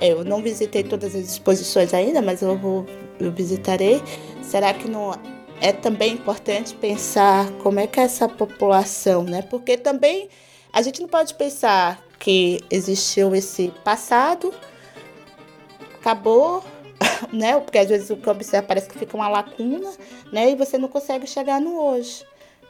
é, 0.00 0.12
eu 0.12 0.24
não 0.24 0.42
visitei 0.42 0.82
todas 0.82 1.14
as 1.14 1.28
exposições 1.28 1.94
ainda, 1.94 2.20
mas 2.20 2.42
eu 2.42 2.56
vou 2.56 2.86
eu 3.18 3.32
visitarei. 3.32 4.02
Será 4.42 4.74
que 4.74 4.88
não 4.88 5.14
é 5.60 5.72
também 5.72 6.12
importante 6.12 6.74
pensar 6.74 7.50
como 7.62 7.80
é 7.80 7.86
que 7.86 7.98
é 7.98 8.02
essa 8.02 8.28
população, 8.28 9.22
né? 9.22 9.42
Porque 9.42 9.76
também 9.76 10.28
a 10.72 10.82
gente 10.82 11.00
não 11.00 11.08
pode 11.08 11.34
pensar 11.34 12.05
que 12.18 12.60
existiu 12.70 13.34
esse 13.34 13.72
passado, 13.84 14.52
acabou, 15.94 16.64
né? 17.32 17.58
Porque 17.60 17.78
às 17.78 17.88
vezes 17.88 18.10
o 18.10 18.16
que 18.16 18.28
observa 18.28 18.66
parece 18.66 18.88
que 18.88 18.98
fica 18.98 19.16
uma 19.16 19.28
lacuna, 19.28 19.92
né? 20.32 20.50
E 20.50 20.54
você 20.54 20.78
não 20.78 20.88
consegue 20.88 21.26
chegar 21.26 21.60
no 21.60 21.80
hoje. 21.80 22.24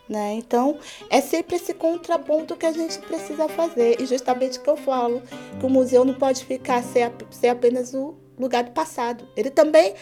Né? 0.08 0.34
Então, 0.34 0.78
é 1.10 1.20
sempre 1.20 1.56
esse 1.56 1.74
contraponto 1.74 2.56
que 2.56 2.64
a 2.64 2.70
gente 2.70 2.98
precisa 3.00 3.48
fazer. 3.48 4.00
E 4.00 4.06
justamente 4.06 4.60
que 4.60 4.70
eu 4.70 4.76
falo 4.76 5.20
que 5.58 5.66
o 5.66 5.68
museu 5.68 6.04
não 6.04 6.14
pode 6.14 6.44
ficar 6.44 6.82
ser, 6.84 7.12
apenas 7.50 7.92
o 7.92 8.14
lugar 8.38 8.62
do 8.62 8.70
passado. 8.70 9.26
Ele 9.36 9.50
também 9.50 9.94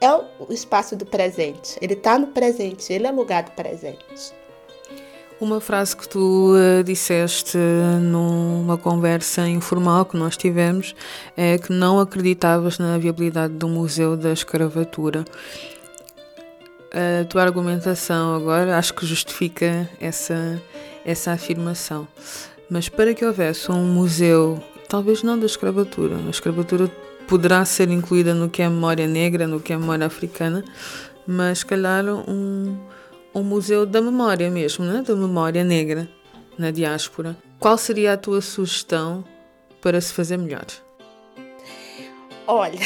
é 0.00 0.12
o 0.12 0.52
espaço 0.52 0.94
do 0.94 1.04
presente. 1.04 1.76
Ele 1.82 1.94
está 1.94 2.16
no 2.18 2.28
presente, 2.28 2.92
ele 2.92 3.06
é 3.06 3.10
lugar 3.10 3.42
do 3.42 3.50
presente. 3.50 4.32
Uma 5.40 5.58
frase 5.58 5.96
que 5.96 6.06
tu 6.06 6.52
uh, 6.52 6.84
disseste 6.84 7.56
numa 8.02 8.76
conversa 8.76 9.48
informal 9.48 10.04
que 10.04 10.14
nós 10.14 10.36
tivemos 10.36 10.94
é 11.34 11.56
que 11.56 11.72
não 11.72 11.98
acreditavas 11.98 12.78
na 12.78 12.98
viabilidade 12.98 13.54
do 13.54 13.66
Museu 13.66 14.18
da 14.18 14.32
Escravatura. 14.32 15.24
A 16.92 17.24
tua 17.24 17.42
argumentação 17.42 18.34
agora 18.34 18.76
acho 18.76 18.92
que 18.92 19.06
justifica 19.06 19.88
essa, 19.98 20.60
essa 21.06 21.32
afirmação. 21.32 22.06
Mas 22.68 22.90
para 22.90 23.14
que 23.14 23.24
houvesse 23.24 23.72
um 23.72 23.86
museu, 23.94 24.62
talvez 24.90 25.22
não 25.22 25.38
da 25.38 25.46
escravatura, 25.46 26.16
a 26.16 26.28
escravatura 26.28 26.86
poderá 27.26 27.64
ser 27.64 27.88
incluída 27.88 28.34
no 28.34 28.50
que 28.50 28.60
é 28.60 28.68
memória 28.68 29.06
negra, 29.06 29.46
no 29.46 29.58
que 29.58 29.72
é 29.72 29.76
memória 29.78 30.04
africana, 30.04 30.62
mas 31.26 31.62
calhar 31.62 32.04
um 32.06 32.76
um 33.34 33.42
museu 33.42 33.86
da 33.86 34.00
memória 34.00 34.50
mesmo, 34.50 34.84
né? 34.84 35.02
da 35.02 35.14
memória 35.14 35.64
negra 35.64 36.08
na 36.58 36.70
diáspora. 36.70 37.36
Qual 37.58 37.76
seria 37.78 38.14
a 38.14 38.16
tua 38.16 38.40
sugestão 38.40 39.24
para 39.80 40.00
se 40.00 40.12
fazer 40.12 40.36
melhor? 40.36 40.66
Olha, 42.46 42.78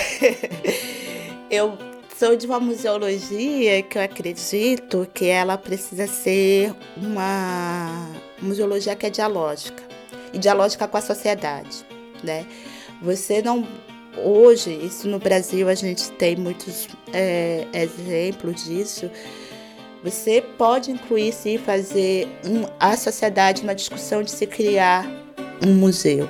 eu 1.50 1.78
sou 2.18 2.36
de 2.36 2.46
uma 2.46 2.60
museologia 2.60 3.82
que 3.82 3.98
eu 3.98 4.02
acredito 4.02 5.08
que 5.14 5.26
ela 5.26 5.56
precisa 5.56 6.06
ser 6.06 6.74
uma 6.96 8.10
museologia 8.40 8.94
que 8.94 9.06
é 9.06 9.10
dialógica 9.10 9.82
e 10.32 10.38
dialógica 10.38 10.86
com 10.86 10.96
a 10.96 11.00
sociedade, 11.00 11.84
né? 12.22 12.46
Você 13.02 13.40
não 13.42 13.66
hoje 14.16 14.70
isso 14.70 15.08
no 15.08 15.18
Brasil 15.18 15.68
a 15.68 15.74
gente 15.74 16.10
tem 16.12 16.36
muitos 16.36 16.88
é, 17.12 17.66
exemplos 17.72 18.64
disso 18.64 19.10
você 20.04 20.42
pode 20.58 20.90
incluir 20.90 21.32
sim 21.32 21.56
fazer 21.56 22.28
um, 22.44 22.66
a 22.78 22.94
sociedade 22.94 23.64
na 23.64 23.72
discussão 23.72 24.22
de 24.22 24.30
se 24.30 24.46
criar 24.46 25.10
um 25.66 25.72
museu. 25.72 26.28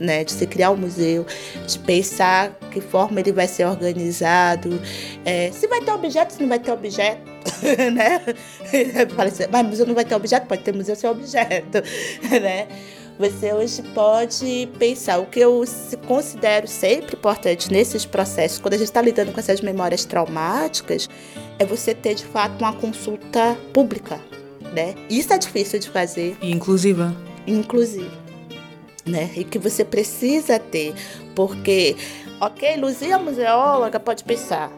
Né, 0.00 0.24
de 0.24 0.32
se 0.32 0.48
criar 0.48 0.72
um 0.72 0.76
museu, 0.76 1.24
de 1.64 1.78
pensar 1.78 2.58
que 2.72 2.80
forma 2.80 3.20
ele 3.20 3.30
vai 3.30 3.46
ser 3.46 3.66
organizado, 3.66 4.82
é, 5.24 5.52
se 5.52 5.68
vai 5.68 5.80
ter 5.80 5.92
objeto, 5.92 6.32
se 6.32 6.40
não 6.40 6.48
vai 6.48 6.58
ter 6.58 6.72
objeto, 6.72 7.22
né? 7.94 8.20
Mas 9.52 9.66
museu 9.66 9.86
não 9.86 9.94
vai 9.94 10.04
ter 10.04 10.16
objeto, 10.16 10.48
pode 10.48 10.64
ter 10.64 10.74
museu 10.74 10.96
sem 10.96 11.08
objeto, 11.08 11.78
né? 12.42 12.66
Você 13.18 13.52
hoje 13.52 13.82
pode 13.94 14.68
pensar 14.78 15.18
o 15.18 15.26
que 15.26 15.40
eu 15.40 15.62
considero 16.06 16.66
sempre 16.66 17.14
importante 17.14 17.70
nesses 17.70 18.04
processos, 18.04 18.58
quando 18.58 18.74
a 18.74 18.78
gente 18.78 18.88
está 18.88 19.02
lidando 19.02 19.32
com 19.32 19.38
essas 19.38 19.60
memórias 19.60 20.04
traumáticas, 20.04 21.08
é 21.58 21.64
você 21.64 21.94
ter 21.94 22.14
de 22.14 22.24
fato 22.24 22.58
uma 22.58 22.72
consulta 22.72 23.56
pública, 23.72 24.18
né? 24.72 24.94
Isso 25.08 25.32
é 25.32 25.38
difícil 25.38 25.78
de 25.78 25.90
fazer. 25.90 26.36
E 26.40 26.50
inclusiva. 26.50 27.14
Inclusive. 27.46 28.10
Né? 29.04 29.30
E 29.36 29.44
que 29.44 29.58
você 29.58 29.84
precisa 29.84 30.58
ter, 30.58 30.94
porque, 31.34 31.96
ok, 32.40 32.76
Luzia 32.76 33.18
museóloga 33.18 34.00
pode 34.00 34.24
pensar, 34.24 34.72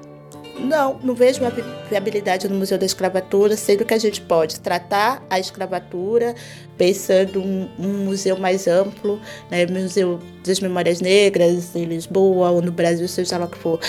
não, 0.59 0.99
não 1.03 1.14
vejo 1.14 1.40
uma 1.40 1.53
viabilidade 1.88 2.49
no 2.49 2.55
Museu 2.55 2.79
da 2.79 2.87
Escravatura, 2.87 3.57
sendo 3.57 3.85
que 3.85 3.93
a 3.93 3.99
gente 3.99 4.21
pode 4.21 4.61
tratar 4.61 5.25
a 5.29 5.38
escravatura 5.38 6.35
pensando 6.77 7.40
um, 7.40 7.69
um 7.79 8.05
museu 8.05 8.37
mais 8.37 8.67
amplo, 8.67 9.21
né, 9.51 9.67
Museu 9.67 10.21
das 10.45 10.61
Memórias 10.61 11.01
Negras 11.01 11.75
em 11.75 11.85
Lisboa 11.85 12.51
ou 12.51 12.62
no 12.62 12.73
Brasil, 12.73 13.07
seja 13.09 13.38
lá 13.38 13.47
o 13.47 13.49
que 13.49 13.59
for. 13.59 13.81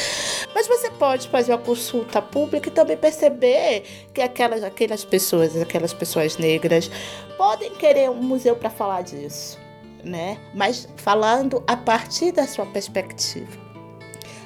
Mas 0.53 0.67
você 0.67 0.89
pode 0.91 1.27
fazer 1.29 1.51
uma 1.51 1.57
consulta 1.57 2.21
pública 2.21 2.69
e 2.69 2.71
também 2.71 2.97
perceber 2.97 3.83
que 4.13 4.21
aquelas, 4.21 4.63
aquelas 4.63 5.03
pessoas, 5.03 5.55
aquelas 5.57 5.93
pessoas 5.93 6.37
negras, 6.37 6.89
podem 7.37 7.71
querer 7.75 8.09
um 8.09 8.21
museu 8.21 8.55
para 8.55 8.69
falar 8.69 9.01
disso, 9.01 9.57
né? 10.03 10.37
Mas 10.53 10.87
falando 10.95 11.63
a 11.67 11.75
partir 11.75 12.31
da 12.31 12.47
sua 12.47 12.65
perspectiva 12.65 13.64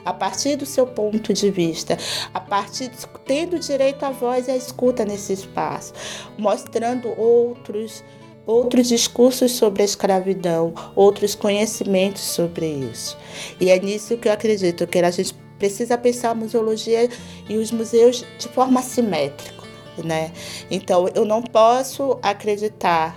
a 0.09 0.13
partir 0.13 0.55
do 0.55 0.65
seu 0.65 0.87
ponto 0.87 1.31
de 1.33 1.51
vista, 1.51 1.97
a 2.33 2.39
partir 2.39 2.89
tendo 3.25 3.59
direito 3.59 4.03
à 4.03 4.09
voz 4.09 4.47
e 4.47 4.51
à 4.51 4.57
escuta 4.57 5.05
nesse 5.05 5.33
espaço, 5.33 5.93
mostrando 6.37 7.09
outros 7.19 8.03
outros 8.45 8.87
discursos 8.87 9.51
sobre 9.51 9.83
a 9.83 9.85
escravidão, 9.85 10.73
outros 10.95 11.35
conhecimentos 11.35 12.23
sobre 12.23 12.65
isso. 12.65 13.15
E 13.59 13.69
é 13.69 13.79
nisso 13.79 14.17
que 14.17 14.27
eu 14.27 14.31
acredito 14.31 14.87
que 14.87 14.97
a 14.97 15.11
gente 15.11 15.35
precisa 15.59 15.95
pensar 15.95 16.31
a 16.31 16.35
museologia 16.35 17.07
e 17.47 17.57
os 17.57 17.71
museus 17.71 18.25
de 18.39 18.47
forma 18.47 18.81
simétrica, 18.81 19.63
né? 20.03 20.31
Então 20.71 21.07
eu 21.13 21.25
não 21.25 21.43
posso 21.43 22.17
acreditar 22.23 23.15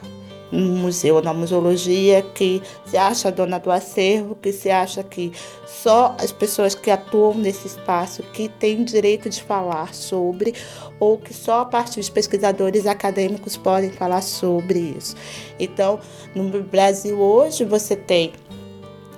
museu, 0.52 1.22
na 1.22 1.32
museologia, 1.32 2.22
que 2.22 2.62
se 2.84 2.96
acha 2.96 3.32
dona 3.32 3.58
do 3.58 3.70
acervo, 3.70 4.34
que 4.34 4.52
se 4.52 4.70
acha 4.70 5.02
que 5.02 5.32
só 5.66 6.14
as 6.18 6.30
pessoas 6.30 6.74
que 6.74 6.90
atuam 6.90 7.34
nesse 7.34 7.66
espaço 7.66 8.22
que 8.34 8.48
têm 8.48 8.84
direito 8.84 9.30
de 9.30 9.42
falar 9.42 9.94
sobre, 9.94 10.54
ou 11.00 11.16
que 11.16 11.32
só 11.32 11.60
a 11.60 11.64
partir 11.64 12.00
dos 12.00 12.10
pesquisadores 12.10 12.86
acadêmicos 12.86 13.56
podem 13.56 13.90
falar 13.90 14.22
sobre 14.22 14.94
isso. 14.98 15.16
Então, 15.58 15.98
no 16.34 16.62
Brasil 16.62 17.18
hoje 17.18 17.64
você 17.64 17.96
tem 17.96 18.32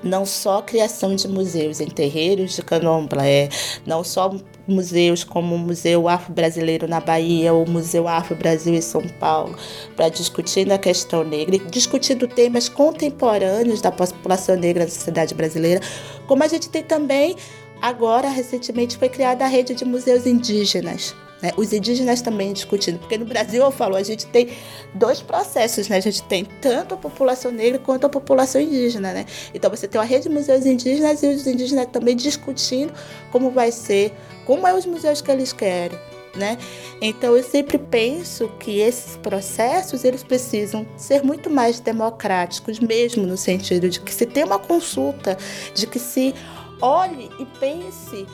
não 0.02 0.26
só 0.26 0.60
criação 0.60 1.16
de 1.16 1.26
museus 1.26 1.80
em 1.80 1.86
terreiros 1.86 2.54
de 2.54 2.62
candomblé, 2.62 3.48
não 3.86 4.04
só 4.04 4.34
museus 4.66 5.24
como 5.24 5.54
o 5.54 5.58
Museu 5.58 6.08
Afro-Brasileiro 6.08 6.88
na 6.88 7.00
Bahia, 7.00 7.52
ou 7.52 7.64
o 7.64 7.70
Museu 7.70 8.08
Afro-Brasil 8.08 8.74
em 8.74 8.80
São 8.80 9.02
Paulo, 9.20 9.56
para 9.96 10.08
discutir 10.08 10.70
a 10.72 10.78
questão 10.78 11.24
negra, 11.24 11.58
discutindo 11.70 12.26
temas 12.26 12.68
contemporâneos 12.68 13.80
da 13.80 13.92
população 13.92 14.56
negra 14.56 14.84
na 14.84 14.90
sociedade 14.90 15.34
brasileira, 15.34 15.80
como 16.26 16.42
a 16.42 16.48
gente 16.48 16.68
tem 16.68 16.82
também 16.82 17.36
agora 17.80 18.28
recentemente 18.28 18.96
foi 18.96 19.08
criada 19.08 19.44
a 19.44 19.48
rede 19.48 19.74
de 19.74 19.84
museus 19.84 20.26
indígenas, 20.26 21.14
né? 21.44 21.52
Os 21.58 21.74
indígenas 21.74 22.22
também 22.22 22.54
discutindo, 22.54 22.98
porque 22.98 23.18
no 23.18 23.26
Brasil, 23.26 23.62
eu 23.62 23.70
falo, 23.70 23.96
a 23.96 24.02
gente 24.02 24.24
tem 24.26 24.48
dois 24.94 25.20
processos, 25.20 25.88
né? 25.88 25.98
A 25.98 26.00
gente 26.00 26.22
tem 26.22 26.42
tanto 26.42 26.94
a 26.94 26.96
população 26.96 27.52
negra 27.52 27.78
quanto 27.78 28.06
a 28.06 28.08
população 28.08 28.58
indígena, 28.58 29.12
né? 29.12 29.26
Então 29.52 29.70
você 29.70 29.86
tem 29.86 30.00
uma 30.00 30.06
rede 30.06 30.22
de 30.22 30.30
museus 30.30 30.64
indígenas 30.64 31.22
e 31.22 31.26
os 31.26 31.46
indígenas 31.46 31.86
também 31.92 32.16
discutindo 32.16 32.94
como 33.30 33.50
vai 33.50 33.70
ser, 33.70 34.10
como 34.46 34.66
é 34.66 34.72
os 34.72 34.86
museus 34.86 35.20
que 35.20 35.30
eles 35.30 35.52
querem. 35.52 35.98
Né? 36.34 36.58
Então 37.00 37.36
eu 37.36 37.44
sempre 37.44 37.78
penso 37.78 38.48
que 38.58 38.80
esses 38.80 39.16
processos 39.18 40.02
eles 40.02 40.24
precisam 40.24 40.84
ser 40.96 41.22
muito 41.22 41.48
mais 41.48 41.78
democráticos, 41.78 42.80
mesmo 42.80 43.24
no 43.24 43.36
sentido 43.36 43.88
de 43.88 44.00
que 44.00 44.12
se 44.12 44.26
tem 44.26 44.42
uma 44.42 44.58
consulta, 44.58 45.38
de 45.74 45.86
que 45.86 46.00
se 46.00 46.34
olhe 46.80 47.30
e 47.38 47.46
pense 47.60 48.26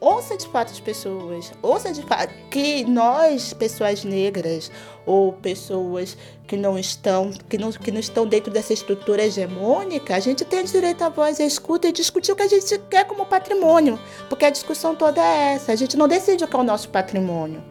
ouça 0.00 0.36
de 0.36 0.46
fato 0.48 0.72
as 0.72 0.80
pessoas, 0.80 1.52
ouça 1.62 1.92
de 1.92 2.02
fato 2.02 2.32
que 2.50 2.84
nós, 2.84 3.52
pessoas 3.52 4.04
negras 4.04 4.70
ou 5.04 5.32
pessoas 5.32 6.16
que 6.46 6.56
não 6.56 6.78
estão, 6.78 7.30
que 7.48 7.58
não, 7.58 7.70
que 7.72 7.90
não 7.90 8.00
estão 8.00 8.26
dentro 8.26 8.52
dessa 8.52 8.72
estrutura 8.72 9.24
hegemônica, 9.24 10.14
a 10.14 10.20
gente 10.20 10.44
tem 10.44 10.64
direito 10.64 11.02
à 11.02 11.08
voz 11.08 11.40
à 11.40 11.44
escuta 11.44 11.88
e 11.88 11.92
discutir 11.92 12.32
o 12.32 12.36
que 12.36 12.42
a 12.42 12.48
gente 12.48 12.78
quer 12.90 13.04
como 13.04 13.26
patrimônio, 13.26 13.98
porque 14.28 14.44
a 14.44 14.50
discussão 14.50 14.94
toda 14.94 15.20
é 15.20 15.54
essa. 15.54 15.72
A 15.72 15.76
gente 15.76 15.96
não 15.96 16.08
decide 16.08 16.44
o 16.44 16.48
que 16.48 16.56
é 16.56 16.58
o 16.58 16.64
nosso 16.64 16.88
patrimônio, 16.88 17.62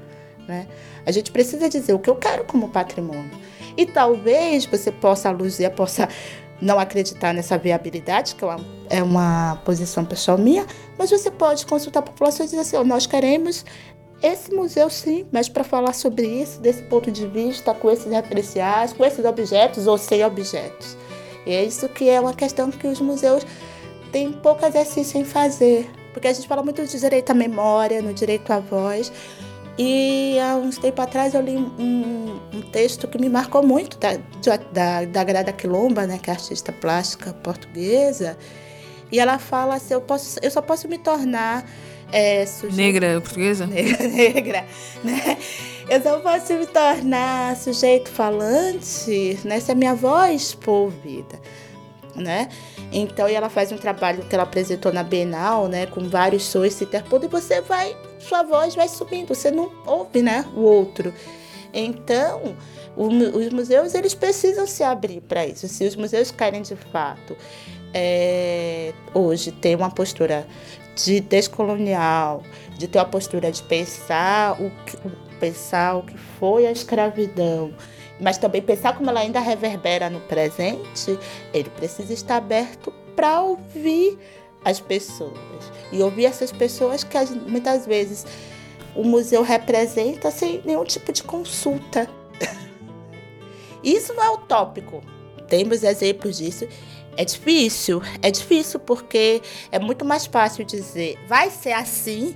né? 0.47 0.67
A 1.05 1.11
gente 1.11 1.31
precisa 1.31 1.69
dizer 1.69 1.93
o 1.93 1.99
que 1.99 2.09
eu 2.09 2.15
quero 2.15 2.45
como 2.45 2.69
patrimônio. 2.69 3.31
E 3.77 3.85
talvez 3.85 4.65
você 4.65 4.91
possa, 4.91 5.29
a 5.29 5.31
Luzia, 5.31 5.69
possa 5.69 6.09
não 6.61 6.79
acreditar 6.79 7.33
nessa 7.33 7.57
viabilidade, 7.57 8.35
que 8.35 8.43
uma, 8.43 8.57
é 8.89 9.01
uma 9.03 9.59
posição 9.65 10.05
pessoal 10.05 10.37
minha, 10.37 10.65
mas 10.97 11.09
você 11.09 11.29
pode 11.31 11.65
consultar 11.65 11.99
a 11.99 12.03
população 12.03 12.45
e 12.45 12.49
dizer 12.49 12.61
assim: 12.61 12.77
oh, 12.77 12.83
nós 12.83 13.05
queremos 13.05 13.65
esse 14.21 14.53
museu 14.53 14.89
sim, 14.89 15.25
mas 15.31 15.49
para 15.49 15.63
falar 15.63 15.93
sobre 15.93 16.25
isso, 16.25 16.59
desse 16.59 16.83
ponto 16.83 17.11
de 17.11 17.27
vista, 17.27 17.73
com 17.73 17.91
esses 17.91 18.11
referenciais, 18.11 18.93
com 18.93 19.05
esses 19.05 19.23
objetos 19.23 19.87
ou 19.87 19.97
sem 19.97 20.23
objetos. 20.23 20.97
E 21.45 21.51
é 21.51 21.63
isso 21.63 21.87
que 21.89 22.09
é 22.09 22.19
uma 22.19 22.33
questão 22.33 22.71
que 22.71 22.87
os 22.87 22.99
museus 22.99 23.45
têm 24.11 24.31
pouco 24.31 24.65
exercício 24.65 25.19
em 25.19 25.25
fazer. 25.25 25.89
Porque 26.11 26.27
a 26.27 26.33
gente 26.33 26.47
fala 26.47 26.63
muito 26.63 26.83
de 26.85 26.99
direito 26.99 27.29
à 27.29 27.33
memória, 27.33 28.01
no 28.01 28.13
direito 28.13 28.49
à 28.51 28.59
voz, 28.59 29.11
E 29.77 30.39
há 30.39 30.55
uns 30.55 30.77
tempo 30.77 31.01
atrás 31.01 31.33
eu 31.33 31.41
li 31.41 31.57
um, 31.57 32.39
um 32.53 32.61
texto 32.71 33.07
que 33.07 33.19
me 33.19 33.27
marcou 33.27 33.61
muito 33.61 33.97
da, 33.97 34.17
da, 34.71 35.05
da 35.05 35.23
Grada 35.23 35.51
Quilomba, 35.51 36.07
né, 36.07 36.17
que 36.17 36.29
é 36.29 36.33
artista 36.33 36.71
plástica 36.71 37.33
portuguesa. 37.33 38.37
E 39.11 39.19
ela 39.19 39.39
fala 39.39 39.75
assim: 39.75 39.93
eu, 39.93 40.01
posso, 40.01 40.39
eu 40.41 40.51
só 40.51 40.61
posso 40.61 40.87
me 40.87 40.97
tornar 40.97 41.65
é, 42.11 42.45
sujeito... 42.45 42.75
Negra 42.75 43.21
portuguesa? 43.21 43.65
Negra, 43.65 44.07
negra, 44.07 44.65
né? 45.03 45.37
Eu 45.87 46.01
só 46.01 46.19
posso 46.19 46.53
me 46.53 46.65
tornar 46.65 47.55
sujeito 47.57 48.09
falante 48.09 49.39
né, 49.43 49.59
se 49.59 49.71
a 49.71 49.75
minha 49.75 49.93
voz 49.93 50.57
for 50.59 50.85
ouvida 50.85 51.39
né? 52.15 52.49
Então, 52.91 53.27
e 53.27 53.33
ela 53.33 53.49
faz 53.49 53.71
um 53.71 53.77
trabalho 53.77 54.23
que 54.25 54.33
ela 54.33 54.43
apresentou 54.43 54.91
na 54.93 55.03
Bienal, 55.03 55.67
né, 55.67 55.85
com 55.85 56.07
vários 56.07 56.43
sons 56.43 56.73
se 56.73 56.83
interpondo 56.85 57.25
e 57.25 57.29
você 57.29 57.61
vai, 57.61 57.95
sua 58.19 58.43
voz 58.43 58.75
vai 58.75 58.87
subindo, 58.87 59.27
você 59.27 59.51
não 59.51 59.71
ouve, 59.85 60.21
né, 60.21 60.45
o 60.55 60.61
outro. 60.61 61.13
Então, 61.73 62.55
o, 62.95 63.07
os 63.07 63.49
museus 63.49 63.93
eles 63.93 64.13
precisam 64.13 64.65
se 64.65 64.81
abrir 64.81 65.21
para 65.21 65.45
isso. 65.45 65.67
Se 65.67 65.85
os 65.85 65.95
museus 65.95 66.31
querem 66.31 66.61
de 66.61 66.75
fato 66.75 67.35
é, 67.97 68.93
hoje 69.13 69.53
ter 69.53 69.73
uma 69.77 69.89
postura 69.89 70.45
de 70.97 71.21
descolonial, 71.21 72.43
de 72.77 72.89
ter 72.89 72.99
uma 72.99 73.05
postura 73.05 73.49
de 73.53 73.63
pensar 73.63 74.61
o, 74.61 74.69
pensar 75.39 75.95
o 75.95 76.03
que 76.03 76.17
foi 76.17 76.67
a 76.67 76.71
escravidão, 76.71 77.73
mas 78.19 78.37
também 78.37 78.61
pensar 78.61 78.97
como 78.97 79.09
ela 79.09 79.21
ainda 79.21 79.39
reverbera 79.39 80.09
no 80.09 80.19
presente, 80.21 81.17
ele 81.53 81.69
precisa 81.69 82.13
estar 82.13 82.35
aberto 82.35 82.93
para 83.15 83.41
ouvir 83.41 84.19
as 84.65 84.81
pessoas. 84.81 85.71
E 85.91 86.01
ouvir 86.01 86.25
essas 86.25 86.51
pessoas 86.51 87.01
que 87.03 87.17
muitas 87.47 87.85
vezes 87.85 88.25
o 88.93 89.03
museu 89.03 89.41
representa 89.41 90.31
sem 90.31 90.61
nenhum 90.65 90.83
tipo 90.83 91.13
de 91.13 91.23
consulta. 91.23 92.09
Isso 93.83 94.13
não 94.13 94.23
é 94.23 94.29
utópico. 94.31 95.01
Temos 95.47 95.83
exemplos 95.83 96.37
disso. 96.37 96.67
É 97.17 97.25
difícil, 97.25 98.01
é 98.21 98.29
difícil 98.29 98.79
porque 98.79 99.41
é 99.71 99.79
muito 99.79 100.03
mais 100.03 100.25
fácil 100.25 100.65
dizer 100.65 101.17
vai 101.27 101.49
ser 101.49 101.71
assim 101.71 102.35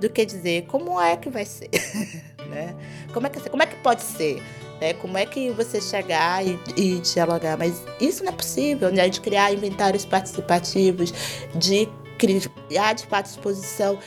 do 0.00 0.10
que 0.10 0.24
dizer 0.24 0.66
como 0.66 1.00
é 1.00 1.16
que 1.16 1.30
vai 1.30 1.44
ser, 1.44 1.70
né? 2.50 2.74
Como 3.12 3.26
é 3.26 3.30
que 3.30 3.48
como 3.48 3.62
é 3.62 3.66
que 3.66 3.76
pode 3.76 4.02
ser? 4.02 4.42
Né? 4.80 4.92
Como 4.94 5.16
é 5.16 5.24
que 5.24 5.50
você 5.50 5.80
chegar 5.80 6.46
e, 6.46 6.58
e 6.76 6.98
dialogar? 7.00 7.56
Mas 7.56 7.82
isso 8.00 8.22
não 8.22 8.32
é 8.32 8.34
possível, 8.34 8.92
né? 8.92 9.08
De 9.08 9.20
criar 9.20 9.52
inventários 9.52 10.04
participativos, 10.04 11.14
de 11.54 11.88
criar 12.18 12.92
de 12.94 13.06
fato 13.06 13.26
exposição 13.26 13.98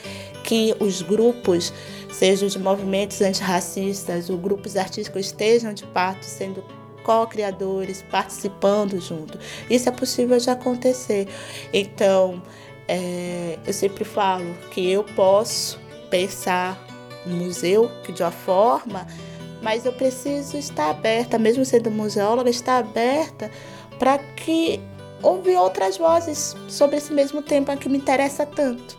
que 0.44 0.74
os 0.80 1.02
grupos, 1.02 1.72
sejam 2.10 2.48
de 2.48 2.58
movimentos 2.58 3.20
antirracistas 3.20 4.30
ou 4.30 4.36
grupos 4.36 4.76
artísticos, 4.76 5.26
estejam 5.26 5.72
de 5.72 5.84
fato 5.86 6.24
sendo 6.24 6.64
co-criadores, 7.02 8.04
participando 8.10 9.00
junto. 9.00 9.38
Isso 9.68 9.88
é 9.88 9.92
possível 9.92 10.38
de 10.38 10.50
acontecer. 10.50 11.28
Então, 11.72 12.42
é, 12.88 13.58
eu 13.66 13.72
sempre 13.72 14.04
falo 14.04 14.54
que 14.70 14.90
eu 14.90 15.04
posso 15.04 15.78
pensar 16.08 16.78
no 17.26 17.36
museu 17.36 17.90
de 18.12 18.22
uma 18.22 18.30
forma 18.30 19.06
mas 19.62 19.84
eu 19.84 19.92
preciso 19.92 20.56
estar 20.56 20.90
aberta, 20.90 21.38
mesmo 21.38 21.64
sendo 21.64 21.90
museóloga, 21.90 22.50
estar 22.50 22.78
aberta 22.78 23.50
para 23.98 24.18
que 24.18 24.80
ouvir 25.22 25.56
outras 25.56 25.98
vozes 25.98 26.56
sobre 26.68 26.96
esse 26.96 27.12
mesmo 27.12 27.42
tema 27.42 27.76
que 27.76 27.88
me 27.88 27.98
interessa 27.98 28.46
tanto. 28.46 28.96